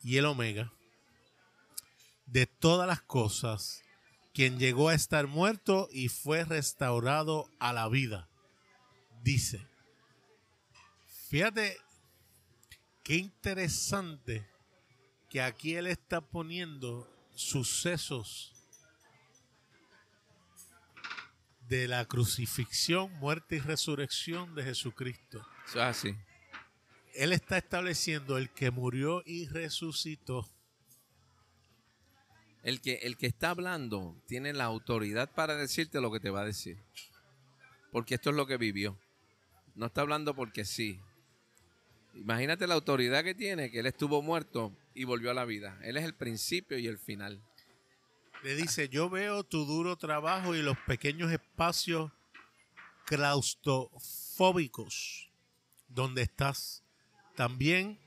y 0.00 0.16
el 0.16 0.24
omega, 0.24 0.72
de 2.24 2.46
todas 2.46 2.88
las 2.88 3.02
cosas, 3.02 3.82
quien 4.32 4.58
llegó 4.58 4.88
a 4.88 4.94
estar 4.94 5.26
muerto 5.26 5.88
y 5.92 6.08
fue 6.08 6.44
restaurado 6.44 7.50
a 7.58 7.72
la 7.72 7.88
vida, 7.88 8.28
dice, 9.22 9.66
fíjate 11.28 11.76
qué 13.02 13.16
interesante 13.16 14.46
que 15.28 15.42
aquí 15.42 15.74
él 15.76 15.86
está 15.86 16.20
poniendo 16.20 17.08
sucesos 17.34 18.52
de 21.70 21.86
la 21.86 22.04
crucifixión, 22.04 23.12
muerte 23.20 23.56
y 23.56 23.60
resurrección 23.60 24.56
de 24.56 24.64
Jesucristo. 24.64 25.46
Eso 25.66 25.78
es 25.78 25.84
así. 25.84 26.16
Él 27.14 27.32
está 27.32 27.58
estableciendo 27.58 28.38
el 28.38 28.50
que 28.50 28.72
murió 28.72 29.22
y 29.24 29.46
resucitó. 29.46 30.48
El 32.62 32.80
que, 32.80 33.00
el 33.02 33.16
que 33.16 33.26
está 33.26 33.50
hablando 33.50 34.16
tiene 34.26 34.52
la 34.52 34.64
autoridad 34.64 35.30
para 35.32 35.56
decirte 35.56 36.00
lo 36.00 36.12
que 36.12 36.20
te 36.20 36.30
va 36.30 36.42
a 36.42 36.46
decir. 36.46 36.78
Porque 37.90 38.14
esto 38.14 38.30
es 38.30 38.36
lo 38.36 38.46
que 38.46 38.56
vivió. 38.56 38.96
No 39.74 39.86
está 39.86 40.02
hablando 40.02 40.34
porque 40.34 40.64
sí. 40.64 41.00
Imagínate 42.14 42.66
la 42.66 42.74
autoridad 42.74 43.24
que 43.24 43.34
tiene, 43.34 43.70
que 43.70 43.80
él 43.80 43.86
estuvo 43.86 44.20
muerto 44.20 44.76
y 44.94 45.04
volvió 45.04 45.30
a 45.30 45.34
la 45.34 45.44
vida. 45.44 45.78
Él 45.82 45.96
es 45.96 46.04
el 46.04 46.14
principio 46.14 46.78
y 46.78 46.86
el 46.86 46.98
final. 46.98 47.40
Le 48.42 48.54
dice, 48.54 48.88
yo 48.88 49.10
veo 49.10 49.44
tu 49.44 49.64
duro 49.64 49.96
trabajo 49.96 50.54
y 50.54 50.62
los 50.62 50.78
pequeños 50.78 51.30
espacios 51.30 52.10
claustrofóbicos 53.04 55.30
donde 55.88 56.22
estás. 56.22 56.82
También 57.36 57.98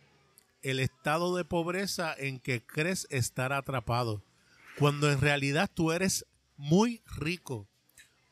el 0.62 0.80
estado 0.80 1.36
de 1.36 1.46
pobreza 1.46 2.16
en 2.18 2.40
que 2.40 2.66
crees 2.66 3.08
estar 3.10 3.54
atrapado, 3.54 4.24
cuando 4.78 5.12
en 5.12 5.22
realidad 5.22 5.70
tú 5.74 5.92
eres 5.92 6.26
muy 6.58 7.02
rico. 7.18 7.68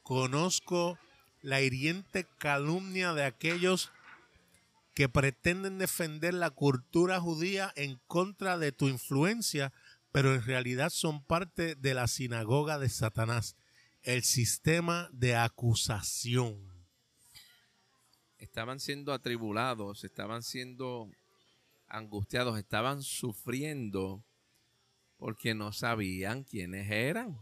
Conozco 0.04 0.98
la 1.42 1.62
hiriente 1.62 2.26
calumnia 2.38 3.14
de 3.14 3.24
aquellos 3.24 3.92
que 4.94 5.10
pretenden 5.10 5.78
defender 5.78 6.34
la 6.34 6.50
cultura 6.50 7.20
judía 7.20 7.72
en 7.76 8.00
contra 8.08 8.58
de 8.58 8.72
tu 8.72 8.88
influencia, 8.88 9.72
pero 10.12 10.36
en 10.36 10.44
realidad 10.44 10.90
son 10.90 11.24
parte 11.24 11.76
de 11.76 11.94
la 11.94 12.08
sinagoga 12.08 12.78
de 12.78 12.90
Satanás, 12.90 13.56
el 14.04 14.24
sistema 14.24 15.10
de 15.14 15.36
acusación. 15.36 16.70
Estaban 18.38 18.80
siendo 18.80 19.14
atribulados, 19.14 20.04
estaban 20.04 20.44
siendo 20.44 21.10
angustiados, 21.88 22.58
estaban 22.58 23.04
sufriendo 23.04 24.24
porque 25.22 25.54
no 25.54 25.72
sabían 25.72 26.44
quiénes 26.44 26.90
eran. 26.90 27.40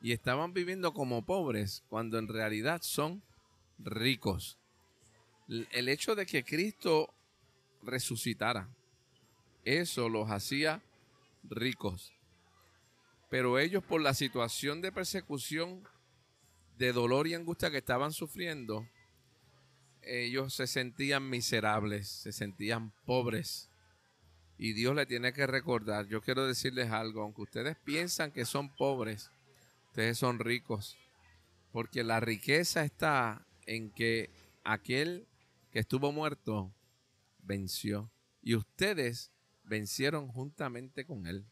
Y 0.00 0.12
estaban 0.12 0.54
viviendo 0.54 0.94
como 0.94 1.26
pobres 1.26 1.84
cuando 1.90 2.18
en 2.18 2.26
realidad 2.26 2.80
son 2.80 3.22
ricos. 3.78 4.58
El 5.46 5.90
hecho 5.90 6.14
de 6.14 6.24
que 6.24 6.42
Cristo 6.42 7.12
resucitara, 7.82 8.70
eso 9.66 10.08
los 10.08 10.30
hacía 10.30 10.82
ricos. 11.42 12.14
Pero 13.28 13.58
ellos 13.58 13.84
por 13.84 14.00
la 14.00 14.14
situación 14.14 14.80
de 14.80 14.90
persecución, 14.90 15.86
de 16.78 16.94
dolor 16.94 17.26
y 17.26 17.34
angustia 17.34 17.70
que 17.70 17.76
estaban 17.76 18.14
sufriendo, 18.14 18.88
ellos 20.00 20.54
se 20.54 20.66
sentían 20.66 21.28
miserables, 21.28 22.08
se 22.08 22.32
sentían 22.32 22.90
pobres. 23.04 23.68
Y 24.62 24.74
Dios 24.74 24.94
le 24.94 25.06
tiene 25.06 25.32
que 25.32 25.44
recordar, 25.44 26.06
yo 26.06 26.20
quiero 26.20 26.46
decirles 26.46 26.92
algo, 26.92 27.22
aunque 27.22 27.42
ustedes 27.42 27.76
piensan 27.78 28.30
que 28.30 28.44
son 28.44 28.68
pobres, 28.68 29.28
ustedes 29.88 30.16
son 30.16 30.38
ricos. 30.38 30.96
Porque 31.72 32.04
la 32.04 32.20
riqueza 32.20 32.84
está 32.84 33.44
en 33.66 33.90
que 33.90 34.30
aquel 34.62 35.26
que 35.72 35.80
estuvo 35.80 36.12
muerto 36.12 36.72
venció. 37.40 38.12
Y 38.40 38.54
ustedes 38.54 39.32
vencieron 39.64 40.28
juntamente 40.28 41.04
con 41.04 41.26
él. 41.26 41.44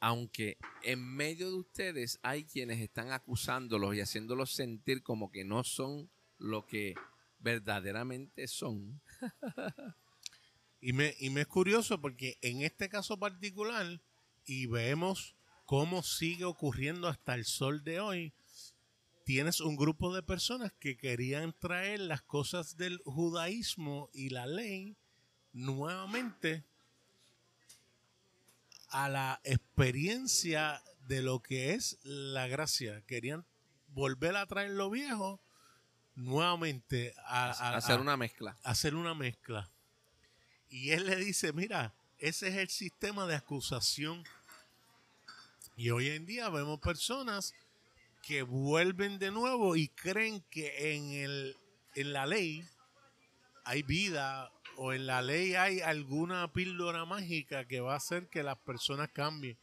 Aunque 0.00 0.56
en 0.82 1.06
medio 1.06 1.50
de 1.50 1.56
ustedes 1.56 2.18
hay 2.22 2.44
quienes 2.44 2.80
están 2.80 3.12
acusándolos 3.12 3.94
y 3.94 4.00
haciéndolos 4.00 4.50
sentir 4.50 5.02
como 5.02 5.30
que 5.30 5.44
no 5.44 5.62
son 5.62 6.08
lo 6.38 6.64
que 6.64 6.94
verdaderamente 7.38 8.48
son. 8.48 9.02
Y 10.80 10.92
me, 10.92 11.14
y 11.18 11.30
me 11.30 11.42
es 11.42 11.46
curioso 11.46 12.00
porque 12.00 12.38
en 12.42 12.62
este 12.62 12.88
caso 12.88 13.18
particular, 13.18 14.00
y 14.44 14.66
vemos 14.66 15.34
cómo 15.64 16.02
sigue 16.02 16.44
ocurriendo 16.44 17.08
hasta 17.08 17.34
el 17.34 17.44
sol 17.44 17.82
de 17.82 18.00
hoy, 18.00 18.32
tienes 19.24 19.60
un 19.60 19.76
grupo 19.76 20.14
de 20.14 20.22
personas 20.22 20.72
que 20.78 20.96
querían 20.96 21.52
traer 21.58 22.00
las 22.00 22.22
cosas 22.22 22.76
del 22.76 22.98
judaísmo 23.04 24.08
y 24.12 24.28
la 24.28 24.46
ley 24.46 24.96
nuevamente 25.52 26.64
a 28.90 29.08
la 29.08 29.40
experiencia 29.44 30.82
de 31.08 31.22
lo 31.22 31.40
que 31.40 31.74
es 31.74 31.98
la 32.04 32.46
gracia. 32.46 33.02
Querían 33.06 33.44
volver 33.88 34.36
a 34.36 34.46
traer 34.46 34.70
lo 34.70 34.90
viejo 34.90 35.40
nuevamente 36.14 37.14
a, 37.24 37.46
a- 37.50 37.76
hacer 37.76 38.00
una 38.00 38.16
mezcla. 38.16 38.56
a 38.62 38.70
hacer 38.70 38.94
una 38.94 39.14
mezcla. 39.14 39.70
Y 40.68 40.90
él 40.90 41.06
le 41.06 41.16
dice, 41.16 41.52
mira, 41.52 41.94
ese 42.18 42.48
es 42.48 42.56
el 42.56 42.68
sistema 42.68 43.26
de 43.26 43.34
acusación. 43.34 44.24
Y 45.76 45.90
hoy 45.90 46.08
en 46.10 46.26
día 46.26 46.48
vemos 46.48 46.80
personas 46.80 47.54
que 48.26 48.42
vuelven 48.42 49.18
de 49.18 49.30
nuevo 49.30 49.76
y 49.76 49.88
creen 49.88 50.42
que 50.50 50.94
en, 50.94 51.10
el, 51.12 51.56
en 51.94 52.12
la 52.12 52.26
ley 52.26 52.64
hay 53.64 53.82
vida 53.82 54.50
o 54.76 54.92
en 54.92 55.06
la 55.06 55.22
ley 55.22 55.54
hay 55.54 55.80
alguna 55.80 56.52
píldora 56.52 57.04
mágica 57.04 57.66
que 57.66 57.80
va 57.80 57.94
a 57.94 57.98
hacer 57.98 58.28
que 58.28 58.42
las 58.42 58.58
personas 58.58 59.10
cambien. 59.12 59.56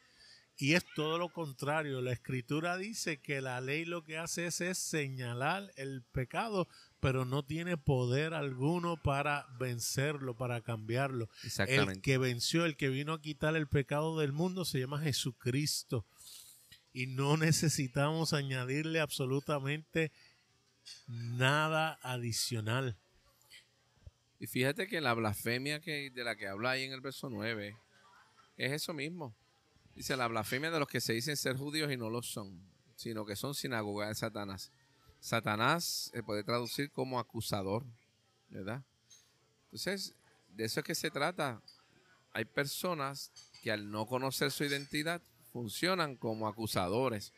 Y 0.57 0.75
es 0.75 0.85
todo 0.95 1.17
lo 1.17 1.29
contrario. 1.29 2.01
La 2.01 2.11
escritura 2.11 2.77
dice 2.77 3.19
que 3.19 3.41
la 3.41 3.59
ley 3.59 3.85
lo 3.85 4.03
que 4.03 4.17
hace 4.17 4.45
es, 4.45 4.61
es 4.61 4.77
señalar 4.77 5.71
el 5.75 6.03
pecado, 6.03 6.67
pero 7.03 7.25
no 7.25 7.43
tiene 7.43 7.75
poder 7.75 8.33
alguno 8.33 8.95
para 8.95 9.45
vencerlo, 9.59 10.37
para 10.37 10.61
cambiarlo. 10.61 11.27
El 11.41 11.47
Exactamente. 11.47 12.01
que 12.01 12.17
venció, 12.17 12.63
el 12.63 12.77
que 12.77 12.87
vino 12.87 13.11
a 13.11 13.21
quitar 13.21 13.57
el 13.57 13.67
pecado 13.67 14.17
del 14.17 14.31
mundo 14.31 14.63
se 14.63 14.79
llama 14.79 15.01
Jesucristo. 15.01 16.07
Y 16.93 17.07
no 17.07 17.35
necesitamos 17.35 18.31
añadirle 18.31 19.01
absolutamente 19.01 20.13
nada 21.07 21.99
adicional. 22.03 22.97
Y 24.39 24.47
fíjate 24.47 24.87
que 24.87 25.01
la 25.01 25.13
blasfemia 25.13 25.81
que, 25.81 26.09
de 26.09 26.23
la 26.23 26.37
que 26.37 26.47
habla 26.47 26.71
ahí 26.71 26.83
en 26.83 26.93
el 26.93 27.01
verso 27.01 27.29
9 27.29 27.75
es 28.55 28.71
eso 28.71 28.93
mismo. 28.93 29.35
Dice 29.93 30.15
la 30.15 30.27
blasfemia 30.27 30.71
de 30.71 30.79
los 30.79 30.87
que 30.87 31.01
se 31.01 31.11
dicen 31.11 31.35
ser 31.35 31.57
judíos 31.57 31.91
y 31.91 31.97
no 31.97 32.09
lo 32.09 32.21
son, 32.21 32.65
sino 32.95 33.25
que 33.25 33.35
son 33.35 33.55
sinagoga 33.55 34.07
de 34.07 34.15
Satanás. 34.15 34.71
Satanás 35.23 36.11
se 36.13 36.21
puede 36.21 36.43
traducir 36.43 36.91
como 36.91 37.17
acusador, 37.17 37.85
¿verdad? 38.49 38.83
Entonces, 39.63 40.13
de 40.49 40.65
eso 40.65 40.81
es 40.81 40.85
que 40.85 40.95
se 40.95 41.11
trata. 41.11 41.61
Hay 42.33 42.43
personas 42.43 43.31
que 43.61 43.71
al 43.71 43.89
no 43.89 44.05
conocer 44.05 44.51
su 44.51 44.65
identidad 44.65 45.21
funcionan 45.53 46.17
como 46.17 46.45
acusadores 46.45 47.31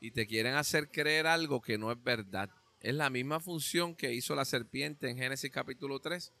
y 0.00 0.12
te 0.12 0.26
quieren 0.26 0.54
hacer 0.54 0.88
creer 0.88 1.26
algo 1.26 1.60
que 1.60 1.76
no 1.76 1.92
es 1.92 2.02
verdad. 2.02 2.48
Es 2.80 2.94
la 2.94 3.10
misma 3.10 3.40
función 3.40 3.94
que 3.94 4.14
hizo 4.14 4.34
la 4.34 4.46
serpiente 4.46 5.10
en 5.10 5.18
Génesis 5.18 5.50
capítulo 5.50 6.00
3, 6.00 6.32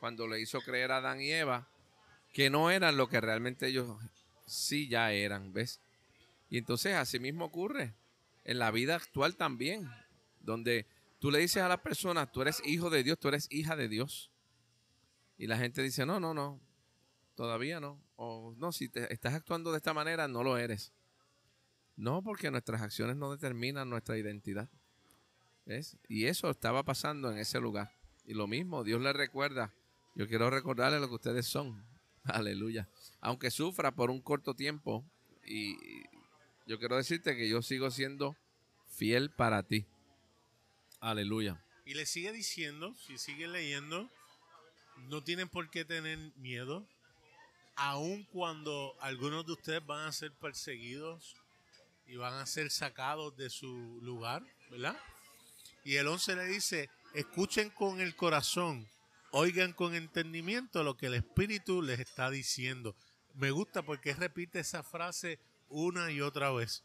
cuando 0.00 0.26
le 0.26 0.40
hizo 0.40 0.62
creer 0.62 0.90
a 0.90 0.96
Adán 0.96 1.20
y 1.20 1.32
Eva 1.32 1.68
que 2.32 2.48
no 2.48 2.70
eran 2.70 2.96
lo 2.96 3.10
que 3.10 3.20
realmente 3.20 3.66
ellos 3.66 3.94
sí 4.46 4.88
ya 4.88 5.12
eran, 5.12 5.52
¿ves? 5.52 5.82
Y 6.48 6.56
entonces 6.56 6.94
así 6.94 7.18
mismo 7.18 7.44
ocurre 7.44 7.92
en 8.48 8.58
la 8.58 8.70
vida 8.70 8.96
actual 8.96 9.36
también, 9.36 9.90
donde 10.40 10.86
tú 11.18 11.30
le 11.30 11.38
dices 11.38 11.62
a 11.62 11.68
las 11.68 11.80
personas, 11.80 12.32
tú 12.32 12.40
eres 12.40 12.62
hijo 12.64 12.88
de 12.88 13.02
Dios, 13.02 13.18
tú 13.18 13.28
eres 13.28 13.46
hija 13.50 13.76
de 13.76 13.88
Dios. 13.88 14.30
Y 15.36 15.46
la 15.48 15.58
gente 15.58 15.82
dice, 15.82 16.06
no, 16.06 16.18
no, 16.18 16.32
no, 16.32 16.58
todavía 17.34 17.78
no. 17.78 18.02
O 18.16 18.54
no, 18.56 18.72
si 18.72 18.88
te 18.88 19.12
estás 19.12 19.34
actuando 19.34 19.70
de 19.70 19.76
esta 19.76 19.92
manera, 19.92 20.28
no 20.28 20.42
lo 20.42 20.56
eres. 20.56 20.94
No, 21.94 22.22
porque 22.22 22.50
nuestras 22.50 22.80
acciones 22.80 23.16
no 23.16 23.30
determinan 23.30 23.90
nuestra 23.90 24.16
identidad. 24.16 24.70
¿Ves? 25.66 25.98
Y 26.08 26.24
eso 26.24 26.48
estaba 26.48 26.82
pasando 26.84 27.30
en 27.30 27.36
ese 27.36 27.60
lugar. 27.60 27.92
Y 28.24 28.32
lo 28.32 28.46
mismo, 28.46 28.82
Dios 28.82 29.02
le 29.02 29.12
recuerda, 29.12 29.74
yo 30.14 30.26
quiero 30.26 30.48
recordarle 30.48 31.00
lo 31.00 31.08
que 31.08 31.16
ustedes 31.16 31.46
son. 31.46 31.84
Aleluya. 32.24 32.88
Aunque 33.20 33.50
sufra 33.50 33.94
por 33.94 34.10
un 34.10 34.22
corto 34.22 34.54
tiempo, 34.54 35.04
y 35.44 35.76
yo 36.68 36.78
quiero 36.78 36.96
decirte 36.96 37.34
que 37.34 37.48
yo 37.48 37.62
sigo 37.62 37.90
siendo 37.90 38.36
fiel 38.88 39.30
para 39.30 39.62
ti. 39.62 39.86
Aleluya. 41.00 41.64
Y 41.86 41.94
le 41.94 42.04
sigue 42.04 42.30
diciendo, 42.30 42.94
si 43.06 43.16
sigue 43.16 43.48
leyendo, 43.48 44.10
no 45.08 45.24
tienen 45.24 45.48
por 45.48 45.70
qué 45.70 45.86
tener 45.86 46.18
miedo, 46.36 46.86
aun 47.74 48.24
cuando 48.24 48.94
algunos 49.00 49.46
de 49.46 49.52
ustedes 49.52 49.86
van 49.86 50.06
a 50.06 50.12
ser 50.12 50.30
perseguidos 50.32 51.36
y 52.06 52.16
van 52.16 52.34
a 52.34 52.44
ser 52.44 52.70
sacados 52.70 53.34
de 53.38 53.48
su 53.48 53.98
lugar, 54.02 54.44
¿verdad? 54.70 55.00
Y 55.84 55.96
el 55.96 56.06
11 56.06 56.36
le 56.36 56.44
dice, 56.44 56.90
escuchen 57.14 57.70
con 57.70 58.02
el 58.02 58.14
corazón, 58.14 58.86
oigan 59.30 59.72
con 59.72 59.94
entendimiento 59.94 60.82
lo 60.82 60.98
que 60.98 61.06
el 61.06 61.14
Espíritu 61.14 61.80
les 61.80 61.98
está 61.98 62.30
diciendo. 62.30 62.94
Me 63.32 63.52
gusta 63.52 63.80
porque 63.80 64.12
repite 64.12 64.60
esa 64.60 64.82
frase 64.82 65.38
una 65.68 66.10
y 66.10 66.20
otra 66.20 66.50
vez. 66.50 66.84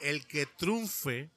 El 0.00 0.26
que 0.26 0.46
triunfe 0.46 1.30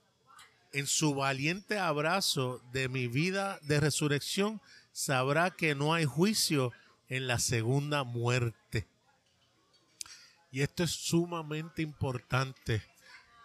en 0.74 0.88
su 0.88 1.16
valiente 1.16 1.80
abrazo 1.80 2.62
de 2.72 2.90
mi 2.90 3.08
vida 3.08 3.60
de 3.64 3.80
resurrección, 3.80 4.62
sabrá 4.92 5.52
que 5.52 5.76
no 5.76 5.94
hay 5.94 6.06
juicio 6.06 6.72
en 7.08 7.28
la 7.28 7.40
segunda 7.40 8.04
muerte. 8.04 8.88
Y 10.52 10.62
esto 10.62 10.84
es 10.84 10.92
sumamente 10.92 11.82
importante. 11.82 12.84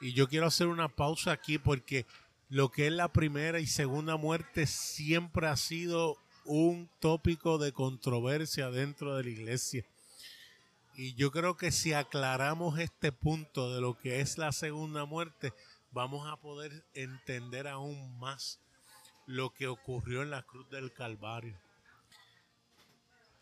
Y 0.00 0.12
yo 0.12 0.28
quiero 0.28 0.46
hacer 0.46 0.66
una 0.66 0.88
pausa 0.88 1.32
aquí 1.32 1.58
porque 1.58 2.06
lo 2.48 2.70
que 2.70 2.86
es 2.86 2.92
la 2.92 3.12
primera 3.12 3.60
y 3.60 3.66
segunda 3.66 4.16
muerte 4.16 4.66
siempre 4.66 5.46
ha 5.46 5.56
sido 5.56 6.18
un 6.44 6.90
tópico 7.00 7.58
de 7.58 7.72
controversia 7.72 8.70
dentro 8.70 9.16
de 9.16 9.24
la 9.24 9.30
iglesia. 9.30 9.84
Y 10.96 11.14
yo 11.14 11.32
creo 11.32 11.56
que 11.56 11.72
si 11.72 11.92
aclaramos 11.92 12.78
este 12.78 13.10
punto 13.10 13.74
de 13.74 13.80
lo 13.80 13.98
que 13.98 14.20
es 14.20 14.38
la 14.38 14.52
segunda 14.52 15.04
muerte, 15.04 15.52
vamos 15.90 16.28
a 16.30 16.36
poder 16.36 16.84
entender 16.94 17.66
aún 17.66 18.16
más 18.18 18.60
lo 19.26 19.52
que 19.52 19.66
ocurrió 19.66 20.22
en 20.22 20.30
la 20.30 20.42
cruz 20.44 20.70
del 20.70 20.92
Calvario. 20.92 21.58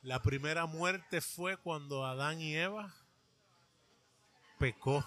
La 0.01 0.23
primera 0.23 0.65
muerte 0.65 1.21
fue 1.21 1.59
cuando 1.59 2.07
Adán 2.07 2.41
y 2.41 2.57
Eva 2.57 2.95
pecó. 4.59 5.05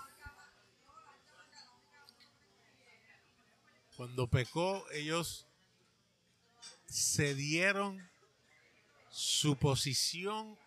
Cuando 3.97 4.27
pecó, 4.27 4.85
ellos 4.91 5.47
cedieron 6.87 8.07
su 9.09 9.57
posición 9.57 10.59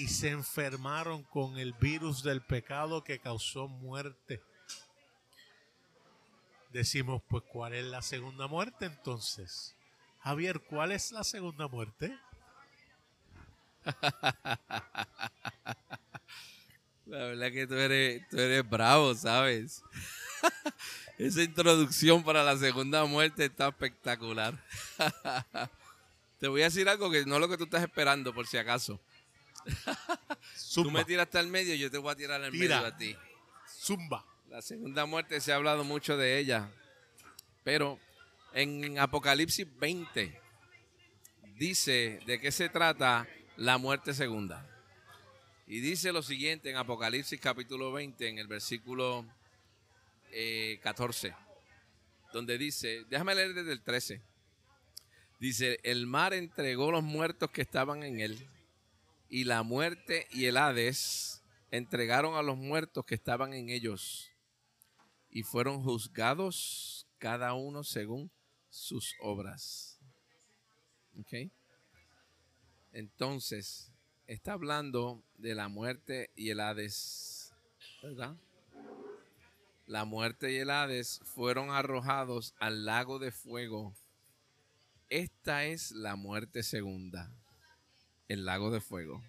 y 0.00 0.08
se 0.08 0.30
enfermaron 0.30 1.22
con 1.24 1.58
el 1.58 1.74
virus 1.74 2.22
del 2.22 2.40
pecado 2.40 3.04
que 3.04 3.18
causó 3.18 3.68
muerte. 3.68 4.40
Decimos, 6.72 7.20
pues, 7.28 7.42
¿cuál 7.52 7.74
es 7.74 7.84
la 7.84 8.00
segunda 8.00 8.46
muerte 8.46 8.86
entonces? 8.86 9.76
Javier, 10.20 10.60
¿cuál 10.60 10.92
es 10.92 11.12
la 11.12 11.22
segunda 11.22 11.68
muerte? 11.68 12.18
La 17.06 17.18
verdad 17.18 17.50
que 17.50 17.66
tú 17.66 17.74
eres, 17.74 18.26
tú 18.28 18.38
eres 18.38 18.66
bravo, 18.66 19.14
¿sabes? 19.16 19.82
Esa 21.18 21.42
introducción 21.42 22.22
para 22.22 22.44
la 22.44 22.56
segunda 22.56 23.04
muerte 23.04 23.46
está 23.46 23.68
espectacular. 23.68 24.54
Te 26.38 26.46
voy 26.48 26.62
a 26.62 26.66
decir 26.66 26.88
algo 26.88 27.10
que 27.10 27.26
no 27.26 27.34
es 27.34 27.40
lo 27.40 27.48
que 27.48 27.58
tú 27.58 27.64
estás 27.64 27.82
esperando, 27.82 28.32
por 28.32 28.46
si 28.46 28.56
acaso. 28.56 29.00
Tú 30.74 30.90
me 30.90 31.04
tiraste 31.04 31.38
al 31.38 31.48
medio, 31.48 31.74
yo 31.74 31.90
te 31.90 31.98
voy 31.98 32.12
a 32.12 32.16
tirar 32.16 32.42
al 32.42 32.50
Tira. 32.52 32.76
medio 32.76 32.94
a 32.94 32.96
ti. 32.96 33.16
Zumba. 33.66 34.24
La 34.48 34.62
segunda 34.62 35.06
muerte 35.06 35.40
se 35.40 35.52
ha 35.52 35.56
hablado 35.56 35.84
mucho 35.84 36.16
de 36.16 36.38
ella, 36.38 36.68
pero 37.62 38.00
en 38.52 38.98
Apocalipsis 38.98 39.66
20 39.78 40.40
dice 41.56 42.18
de 42.26 42.40
qué 42.40 42.50
se 42.50 42.68
trata 42.68 43.28
la 43.56 43.78
muerte 43.78 44.12
segunda. 44.12 44.66
Y 45.68 45.78
dice 45.78 46.12
lo 46.12 46.22
siguiente 46.22 46.68
en 46.68 46.76
Apocalipsis 46.76 47.38
capítulo 47.38 47.92
20, 47.92 48.28
en 48.28 48.38
el 48.38 48.48
versículo 48.48 49.24
eh, 50.32 50.80
14, 50.82 51.32
donde 52.32 52.58
dice, 52.58 53.04
déjame 53.08 53.36
leer 53.36 53.54
desde 53.54 53.72
el 53.72 53.82
13. 53.82 54.20
Dice, 55.38 55.78
el 55.84 56.06
mar 56.06 56.34
entregó 56.34 56.90
los 56.90 57.04
muertos 57.04 57.50
que 57.50 57.62
estaban 57.62 58.02
en 58.02 58.20
él, 58.20 58.48
y 59.30 59.44
la 59.44 59.62
muerte 59.62 60.26
y 60.30 60.46
el 60.46 60.56
Hades 60.56 61.42
entregaron 61.70 62.34
a 62.34 62.42
los 62.42 62.58
muertos 62.58 63.06
que 63.06 63.14
estaban 63.14 63.54
en 63.54 63.70
ellos, 63.70 64.28
y 65.30 65.44
fueron 65.44 65.82
juzgados 65.84 67.06
cada 67.18 67.54
uno 67.54 67.84
según 67.84 68.30
sus 68.68 69.14
obras. 69.20 70.00
Entonces, 72.92 73.92
está 74.26 74.54
hablando 74.54 75.22
de 75.38 75.54
la 75.54 75.68
muerte 75.68 76.30
y 76.34 76.50
el 76.50 76.58
Hades, 76.58 77.52
¿verdad? 78.02 78.36
La 79.86 80.04
muerte 80.04 80.52
y 80.52 80.56
el 80.56 80.70
Hades 80.70 81.20
fueron 81.24 81.70
arrojados 81.70 82.54
al 82.58 82.84
lago 82.84 83.20
de 83.20 83.30
fuego. 83.30 83.94
Esta 85.08 85.66
es 85.66 85.92
la 85.92 86.16
muerte 86.16 86.62
segunda, 86.62 87.32
el 88.32 88.44
lago 88.44 88.70
de 88.70 88.80
fuego. 88.80 89.22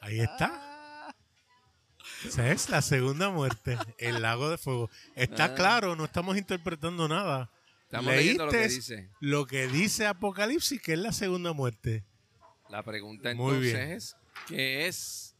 Ahí 0.00 0.20
está. 0.20 1.14
Esa 2.24 2.50
es 2.50 2.68
la 2.68 2.82
segunda 2.82 3.30
muerte, 3.30 3.78
el 3.98 4.22
lago 4.22 4.50
de 4.50 4.58
fuego. 4.58 4.90
Está 5.14 5.44
Ah. 5.44 5.54
claro, 5.54 5.96
no 5.96 6.04
estamos 6.04 6.36
interpretando 6.36 7.08
nada. 7.08 7.50
Estamos 7.84 8.14
leyendo 8.14 8.46
lo 8.46 8.52
que 8.52 8.58
Leíste 8.58 8.76
dice. 8.96 9.10
lo 9.20 9.46
que 9.46 9.66
dice 9.68 10.06
Apocalipsis, 10.06 10.80
que 10.80 10.92
es 10.94 10.98
la 10.98 11.12
segunda 11.12 11.52
muerte. 11.52 12.04
La 12.68 12.82
pregunta 12.82 13.34
Muy 13.34 13.54
entonces 13.54 13.72
bien. 13.74 13.90
es, 13.90 14.16
¿qué 14.46 14.86
es 14.86 15.34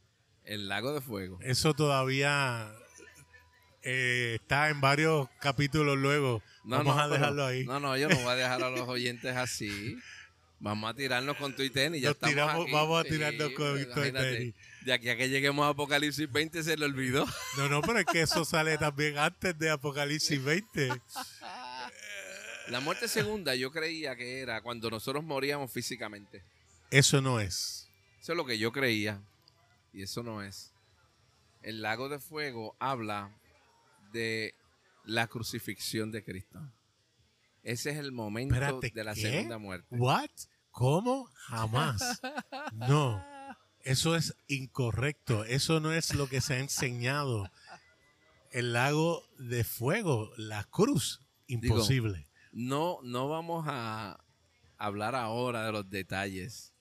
el 0.44 0.68
lago 0.68 0.92
de 0.92 1.00
fuego? 1.00 1.38
Eso 1.42 1.74
todavía 1.74 2.72
eh, 3.82 4.38
está 4.40 4.68
en 4.70 4.80
varios 4.80 5.28
capítulos 5.40 5.96
luego. 5.96 6.42
Vamos 6.64 6.98
a 6.98 7.02
pero- 7.04 7.14
dejarlo 7.14 7.46
ahí. 7.46 7.64
No, 7.64 7.78
no, 7.78 7.96
yo 7.96 8.08
no 8.08 8.16
voy 8.16 8.26
a 8.32 8.34
dejar 8.36 8.62
a 8.64 8.70
los 8.70 8.88
oyentes 8.88 9.36
así. 9.36 9.96
Vamos 10.62 10.90
a 10.90 10.94
tirarnos 10.94 11.36
con 11.38 11.56
tu 11.56 11.62
y 11.62 11.70
tenis. 11.70 12.02
Ya 12.02 12.08
Nos 12.10 12.16
estamos 12.16 12.34
tiramos- 12.34 12.62
aquí. 12.64 12.72
vamos 12.72 13.00
a 13.00 13.02
Sí, 13.04 13.08
tirarnos 13.10 13.50
con 13.54 13.72
tu 13.94 14.00
y 14.04 14.12
tenis. 14.12 14.54
De 14.84 14.92
aquí 14.92 15.08
a 15.08 15.16
que 15.16 15.28
lleguemos 15.30 15.64
a 15.64 15.70
Apocalipsis 15.70 16.30
20 16.30 16.62
se 16.62 16.76
le 16.76 16.84
olvidó. 16.84 17.24
No, 17.56 17.68
no, 17.68 17.80
pero 17.80 17.98
es 18.00 18.06
que 18.06 18.20
eso 18.20 18.44
sale 18.44 18.76
también 18.78 19.16
antes 19.18 19.58
de 19.58 19.70
Apocalipsis 19.70 20.42
20. 20.42 20.90
La 22.68 22.80
muerte 22.80 23.08
segunda 23.08 23.54
yo 23.54 23.72
creía 23.72 24.14
que 24.16 24.40
era 24.40 24.60
cuando 24.62 24.90
nosotros 24.90 25.24
moríamos 25.24 25.72
físicamente. 25.72 26.42
Eso 26.90 27.20
no 27.20 27.40
es. 27.40 27.88
Eso 28.20 28.32
es 28.32 28.36
lo 28.36 28.44
que 28.44 28.58
yo 28.58 28.70
creía. 28.70 29.20
Y 29.92 30.02
eso 30.02 30.22
no 30.22 30.42
es. 30.42 30.72
El 31.62 31.82
lago 31.82 32.08
de 32.08 32.18
fuego 32.18 32.76
habla 32.78 33.30
de 34.12 34.54
la 35.04 35.26
crucifixión 35.26 36.12
de 36.12 36.22
Cristo. 36.22 36.60
Ese 37.62 37.90
es 37.90 37.98
el 37.98 38.12
momento 38.12 38.54
Espérate, 38.54 38.90
de 38.94 39.04
la 39.04 39.14
¿qué? 39.14 39.20
segunda 39.20 39.58
muerte. 39.58 39.96
¿What? 39.96 40.30
¿Cómo? 40.70 41.26
Jamás. 41.34 42.20
No. 42.72 43.24
Eso 43.80 44.14
es 44.14 44.36
incorrecto. 44.46 45.44
Eso 45.44 45.80
no 45.80 45.92
es 45.92 46.14
lo 46.14 46.28
que 46.28 46.40
se 46.40 46.54
ha 46.54 46.58
enseñado. 46.58 47.50
El 48.50 48.72
lago 48.72 49.22
de 49.38 49.64
fuego, 49.64 50.30
la 50.36 50.64
cruz, 50.64 51.20
imposible. 51.46 52.28
No, 52.52 52.98
no 53.02 53.28
vamos 53.28 53.64
a 53.68 54.22
hablar 54.76 55.14
ahora 55.14 55.64
de 55.64 55.72
los 55.72 55.88
detalles. 55.88 56.72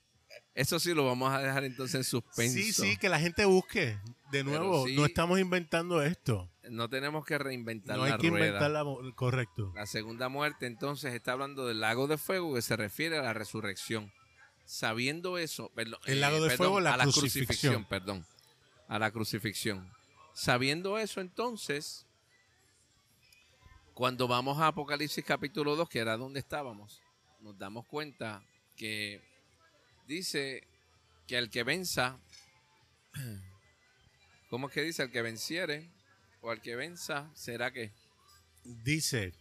Eso 0.59 0.77
sí 0.79 0.93
lo 0.93 1.05
vamos 1.05 1.31
a 1.33 1.39
dejar 1.39 1.63
entonces 1.63 1.95
en 1.95 2.03
suspenso. 2.03 2.53
sí, 2.53 2.73
sí, 2.73 2.97
que 2.97 3.07
la 3.07 3.17
gente 3.19 3.45
busque. 3.45 3.97
De 4.31 4.43
nuevo, 4.43 4.85
sí- 4.85 4.95
no 4.95 5.05
estamos 5.05 5.39
inventando 5.39 6.01
esto. 6.03 6.49
No 6.69 6.89
tenemos 6.89 7.25
que 7.25 7.37
reinventar 7.37 7.95
No 7.97 8.03
hay 8.03 8.11
la 8.11 8.17
que 8.17 8.29
rueda. 8.29 8.45
inventar 8.47 8.69
la... 8.71 8.83
mo- 8.83 8.99
Correcto. 9.15 9.71
La 9.75 9.85
segunda 9.85 10.27
muerte 10.27 10.65
entonces 10.67 11.13
está 11.13 11.31
hablando 11.31 11.65
del 11.65 11.79
lago 11.79 12.07
de 12.07 12.17
fuego 12.17 12.53
que 12.55 12.61
se 12.61 12.75
refiere 12.75 13.17
a 13.17 13.21
la 13.21 13.33
resurrección. 13.33 14.11
Sabiendo 14.65 15.37
eso, 15.37 15.71
perdón, 15.73 15.99
El 16.05 16.19
lago 16.19 16.35
de 16.41 16.49
perdón, 16.49 16.57
fuego, 16.57 16.79
la 16.81 16.93
a 16.93 16.97
la 16.97 17.03
crucifixión. 17.05 17.45
crucifixión, 17.45 17.85
perdón, 17.85 18.25
a 18.89 18.99
la 18.99 19.11
crucifixión. 19.11 19.91
Sabiendo 20.33 20.99
eso 20.99 21.21
entonces, 21.21 22.05
cuando 23.93 24.27
vamos 24.27 24.59
a 24.59 24.67
Apocalipsis 24.67 25.23
capítulo 25.25 25.75
2, 25.75 25.89
que 25.89 25.99
era 25.99 26.17
donde 26.17 26.39
estábamos, 26.39 27.01
nos 27.41 27.57
damos 27.57 27.85
cuenta 27.87 28.43
que 28.75 29.21
dice 30.09 30.67
que 31.27 31.37
el 31.37 31.51
que 31.51 31.63
venza, 31.63 32.19
¿cómo 34.49 34.67
es 34.67 34.73
que 34.73 34.81
dice? 34.81 35.03
El 35.03 35.11
que 35.11 35.21
venciere 35.21 35.87
o 36.41 36.51
el 36.51 36.61
que 36.61 36.75
venza 36.75 37.29
será 37.35 37.71
que 37.71 37.93
Dice, 38.63 39.33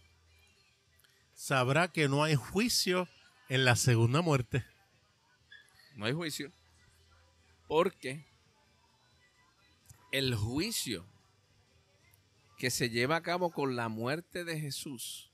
sabrá 1.33 1.89
que 1.89 2.07
no 2.07 2.23
hay 2.23 2.35
juicio 2.35 3.07
en 3.49 3.65
la 3.65 3.75
segunda 3.75 4.21
muerte. 4.21 4.65
No 5.95 6.05
hay 6.05 6.13
juicio. 6.13 6.51
Porque 7.67 8.25
el 10.11 10.35
juicio 10.35 11.05
que 12.57 12.71
se 12.71 12.89
lleva 12.89 13.17
a 13.17 13.21
cabo 13.21 13.51
con 13.51 13.75
la 13.75 13.89
muerte 13.89 14.43
de 14.45 14.59
Jesús, 14.59 15.31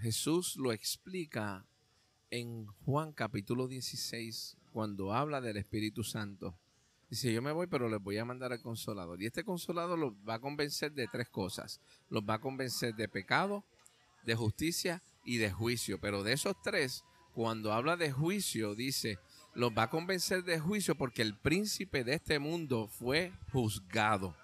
Jesús 0.00 0.56
lo 0.56 0.72
explica 0.72 1.66
en 2.32 2.66
Juan 2.86 3.12
capítulo 3.12 3.68
16, 3.68 4.56
cuando 4.72 5.12
habla 5.12 5.42
del 5.42 5.58
Espíritu 5.58 6.02
Santo. 6.02 6.58
Dice, 7.10 7.30
yo 7.30 7.42
me 7.42 7.52
voy, 7.52 7.66
pero 7.66 7.90
les 7.90 8.00
voy 8.00 8.16
a 8.16 8.24
mandar 8.24 8.54
al 8.54 8.62
consolador. 8.62 9.20
Y 9.20 9.26
este 9.26 9.44
consolador 9.44 9.98
los 9.98 10.14
va 10.26 10.36
a 10.36 10.40
convencer 10.40 10.92
de 10.92 11.06
tres 11.08 11.28
cosas. 11.28 11.82
Los 12.08 12.22
va 12.22 12.34
a 12.34 12.40
convencer 12.40 12.94
de 12.94 13.06
pecado, 13.06 13.66
de 14.24 14.34
justicia 14.34 15.02
y 15.26 15.36
de 15.36 15.52
juicio. 15.52 16.00
Pero 16.00 16.22
de 16.22 16.32
esos 16.32 16.56
tres, 16.62 17.04
cuando 17.34 17.74
habla 17.74 17.98
de 17.98 18.10
juicio, 18.10 18.74
dice, 18.74 19.18
los 19.52 19.70
va 19.72 19.82
a 19.82 19.90
convencer 19.90 20.42
de 20.42 20.58
juicio 20.58 20.94
porque 20.94 21.20
el 21.20 21.36
príncipe 21.36 22.02
de 22.02 22.14
este 22.14 22.38
mundo 22.38 22.88
fue 22.88 23.30
juzgado. 23.52 24.34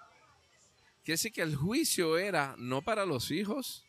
Quiere 1.03 1.15
decir 1.15 1.31
que 1.31 1.41
el 1.41 1.55
juicio 1.55 2.19
era 2.19 2.53
no 2.59 2.83
para 2.83 3.07
los 3.07 3.31
hijos, 3.31 3.88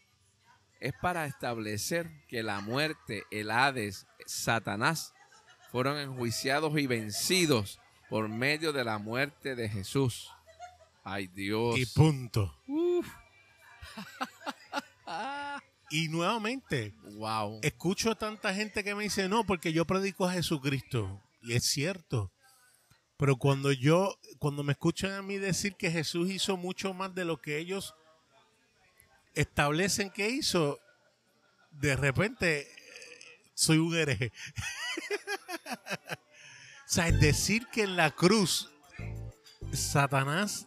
es 0.81 0.93
para 1.01 1.27
establecer 1.27 2.11
que 2.27 2.43
la 2.43 2.61
muerte, 2.61 3.25
el 3.31 3.51
Hades, 3.51 4.07
Satanás, 4.27 5.15
fueron 5.71 5.99
enjuiciados 5.99 6.77
y 6.79 6.87
vencidos 6.87 7.79
por 8.09 8.29
medio 8.29 8.73
de 8.73 8.85
la 8.85 8.99
muerte 8.99 9.55
de 9.55 9.69
Jesús. 9.69 10.31
Ay 11.05 11.29
Dios. 11.29 11.79
Y 11.79 11.87
punto. 11.87 12.57
y 15.91 16.09
nuevamente, 16.09 16.95
wow. 17.15 17.61
escucho 17.63 18.17
tanta 18.17 18.55
gente 18.55 18.83
que 18.83 18.95
me 18.95 19.05
dice, 19.05 19.29
no, 19.29 19.45
porque 19.45 19.73
yo 19.73 19.87
predico 19.87 20.27
a 20.27 20.33
Jesucristo. 20.33 21.23
Y 21.43 21.55
es 21.55 21.65
cierto. 21.65 22.33
Pero 23.17 23.37
cuando 23.37 23.71
yo, 23.71 24.17
cuando 24.39 24.63
me 24.63 24.73
escuchan 24.73 25.13
a 25.13 25.23
mí 25.23 25.37
decir 25.37 25.77
que 25.77 25.91
Jesús 25.91 26.31
hizo 26.31 26.57
mucho 26.57 26.95
más 26.95 27.15
de 27.15 27.27
lo 27.27 27.41
que 27.41 27.59
ellos 27.59 27.95
establecen 29.35 30.11
que 30.11 30.29
hizo, 30.31 30.79
de 31.71 31.97
repente 31.97 32.67
soy 33.55 33.79
un 33.79 33.95
hereje. 33.95 34.33
o 35.71 36.87
sea, 36.87 37.09
es 37.09 37.21
decir 37.21 37.67
que 37.73 37.83
en 37.83 37.97
la 37.97 38.11
cruz 38.11 38.69
Satanás 39.73 40.67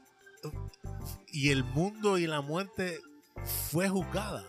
y 1.27 1.49
el 1.49 1.63
mundo 1.63 2.17
y 2.17 2.27
la 2.27 2.41
muerte 2.41 2.99
fue 3.71 3.89
juzgada. 3.89 4.45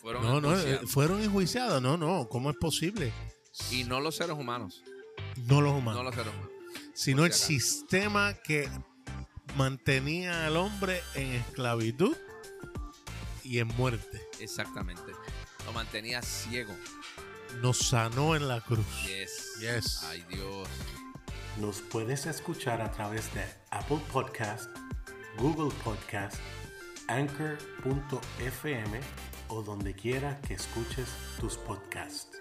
Fueron 0.00 0.22
No, 0.22 0.40
no, 0.40 0.50
eh, 0.50 0.54
enjuiciados. 0.54 0.90
fueron 0.90 1.22
enjuiciados. 1.22 1.82
No, 1.82 1.96
no, 1.96 2.28
¿cómo 2.28 2.50
es 2.50 2.56
posible? 2.56 3.12
y 3.72 3.82
no 3.82 3.98
los 3.98 4.14
seres 4.16 4.36
humanos. 4.36 4.84
No 5.46 5.60
los 5.60 5.72
humanos, 5.72 5.96
No 5.96 6.04
los 6.04 6.14
seres 6.14 6.32
humanos. 6.32 6.50
sino 6.94 7.24
el 7.24 7.32
sistema 7.32 8.34
que 8.34 8.68
mantenía 9.56 10.46
al 10.46 10.56
hombre 10.56 11.02
en 11.16 11.32
esclavitud 11.32 12.16
y 13.48 13.58
en 13.60 13.68
muerte. 13.68 14.20
Exactamente. 14.40 15.12
Lo 15.64 15.72
mantenía 15.72 16.20
ciego. 16.22 16.74
Nos 17.62 17.78
sanó 17.78 18.36
en 18.36 18.46
la 18.46 18.60
cruz. 18.60 18.86
Yes. 19.06 19.58
Yes. 19.60 20.02
Ay 20.04 20.24
Dios. 20.28 20.68
Nos 21.58 21.80
puedes 21.80 22.26
escuchar 22.26 22.80
a 22.82 22.90
través 22.92 23.32
de 23.34 23.42
Apple 23.70 24.00
Podcast, 24.12 24.70
Google 25.38 25.74
Podcast, 25.82 26.36
Anchor.fm 27.08 29.00
o 29.48 29.62
donde 29.62 29.94
quiera 29.94 30.40
que 30.42 30.54
escuches 30.54 31.08
tus 31.40 31.56
podcasts. 31.56 32.38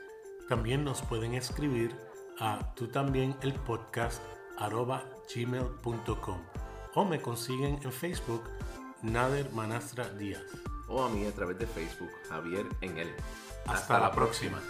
También 0.49 0.84
nos 0.84 1.01
pueden 1.01 1.34
escribir 1.34 1.95
a 2.39 2.74
tú 2.76 2.88
también 2.88 3.36
el 3.41 3.53
podcast 3.53 4.22
arroba 4.58 5.03
gmail.com 5.34 6.41
o 6.95 7.05
me 7.05 7.22
consiguen 7.22 7.80
en 7.84 7.91
Facebook 7.91 8.43
Nader 9.01 9.51
Manastra 9.51 10.10
Díaz. 10.10 10.43
O 10.88 11.03
a 11.03 11.09
mí 11.09 11.25
a 11.25 11.31
través 11.31 11.57
de 11.59 11.67
Facebook, 11.67 12.11
Javier 12.29 12.65
en 12.81 12.97
él. 12.97 13.13
Hasta 13.65 13.99
la 13.99 14.11
próxima. 14.11 14.61